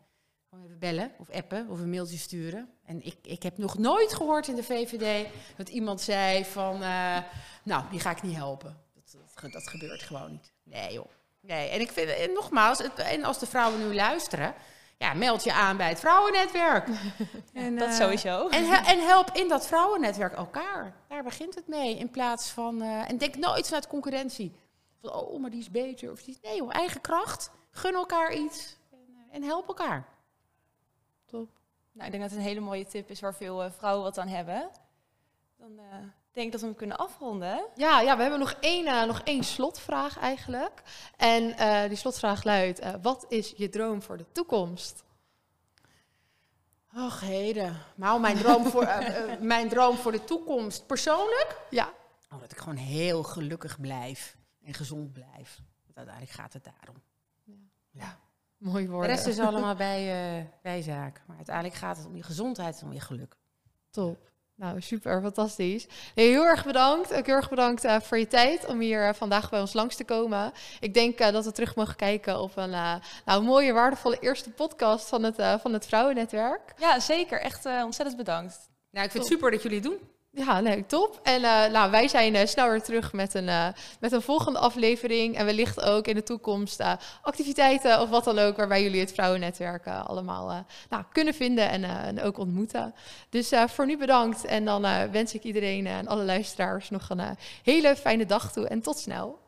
[0.51, 2.69] Gewoon even bellen of appen of een mailtje sturen.
[2.85, 6.83] En ik, ik heb nog nooit gehoord in de VVD dat iemand zei van...
[6.83, 7.19] eh,
[7.63, 8.77] nou, die ga ik niet helpen.
[8.95, 10.53] Dat, dat, dat gebeurt gewoon niet.
[10.63, 11.07] Nee joh.
[11.41, 11.69] Nee.
[11.69, 14.55] En ik vind, en nogmaals, het, en als de vrouwen nu luisteren...
[14.99, 16.89] Ja, meld je aan bij het vrouwennetwerk.
[17.53, 18.49] En, dat eh, sowieso.
[18.49, 20.95] en, en help in dat vrouwennetwerk elkaar.
[21.09, 21.97] Daar begint het mee.
[21.99, 22.83] In plaats van.
[22.83, 24.53] eh, en denk nooit vanuit concurrentie.
[25.01, 26.11] Van, oh, maar die is beter.
[26.11, 27.51] Of die is, nee, joh, eigen kracht.
[27.71, 28.77] Gun elkaar iets.
[28.91, 28.99] En,
[29.33, 30.07] en help elkaar.
[31.29, 31.49] Top.
[31.93, 34.18] Nou, ik denk dat het een hele mooie tip is waar veel eh, vrouwen wat
[34.18, 34.70] aan hebben.
[35.57, 35.99] Dan eh,
[36.33, 37.64] denk ik dat we hem kunnen afronden.
[37.74, 40.83] Ja, ja, we hebben nog één, eh, nog één slotvraag eigenlijk.
[41.16, 45.05] En eh, die slotvraag luidt, eh, wat is je droom voor de toekomst?
[46.95, 47.76] Och, heden.
[47.95, 48.89] Nou, mijn droom, voor,
[49.41, 50.87] mijn droom voor de toekomst.
[50.87, 51.57] Persoonlijk?
[51.70, 51.93] Ja,
[52.33, 54.37] Oh, dat ik gewoon heel gelukkig blijf.
[54.64, 55.61] En gezond blijf.
[55.85, 57.03] Want uiteindelijk gaat het daarom.
[57.91, 58.18] Ja.
[58.59, 59.11] Mooi De woorden.
[59.11, 61.23] rest is allemaal bij, eh bijzaak.
[61.27, 63.37] Maar uiteindelijk gaat het om je gezondheid en om je geluk.
[63.91, 64.27] Top.
[64.55, 65.87] Nou, super, fantastisch.
[66.15, 67.15] Nee, heel erg bedankt.
[67.15, 69.97] Ook heel erg bedankt eh, voor je tijd om hier eh, vandaag bij ons langs
[69.97, 70.53] te komen.
[70.81, 72.95] Ik denk eh, dat we terug mogen kijken op een eh,
[73.25, 76.75] nou, mooie, waardevolle eerste podcast van het, eh, van het Vrouwennetwerk.
[76.79, 77.41] Ja, zeker.
[77.41, 78.69] Echt eh, ontzettend bedankt.
[78.91, 79.99] Nou, ik vind het super dat jullie het doen.
[80.39, 81.20] Ja, nee, top.
[81.22, 83.68] En eh, nou, wij zijn eh, snel weer terug met een, eh,
[84.01, 85.36] met een volgende aflevering.
[85.36, 86.82] En wellicht ook in de toekomst
[87.22, 92.22] activiteiten of wat dan ook, waarbij jullie het vrouwennetwerk allemaal nou, kunnen vinden en, en
[92.22, 92.95] ook ontmoeten.
[93.28, 94.45] Dus voor nu bedankt.
[94.45, 98.80] En dan wens ik iedereen en alle luisteraars nog een hele fijne dag toe en
[98.80, 99.48] tot snel.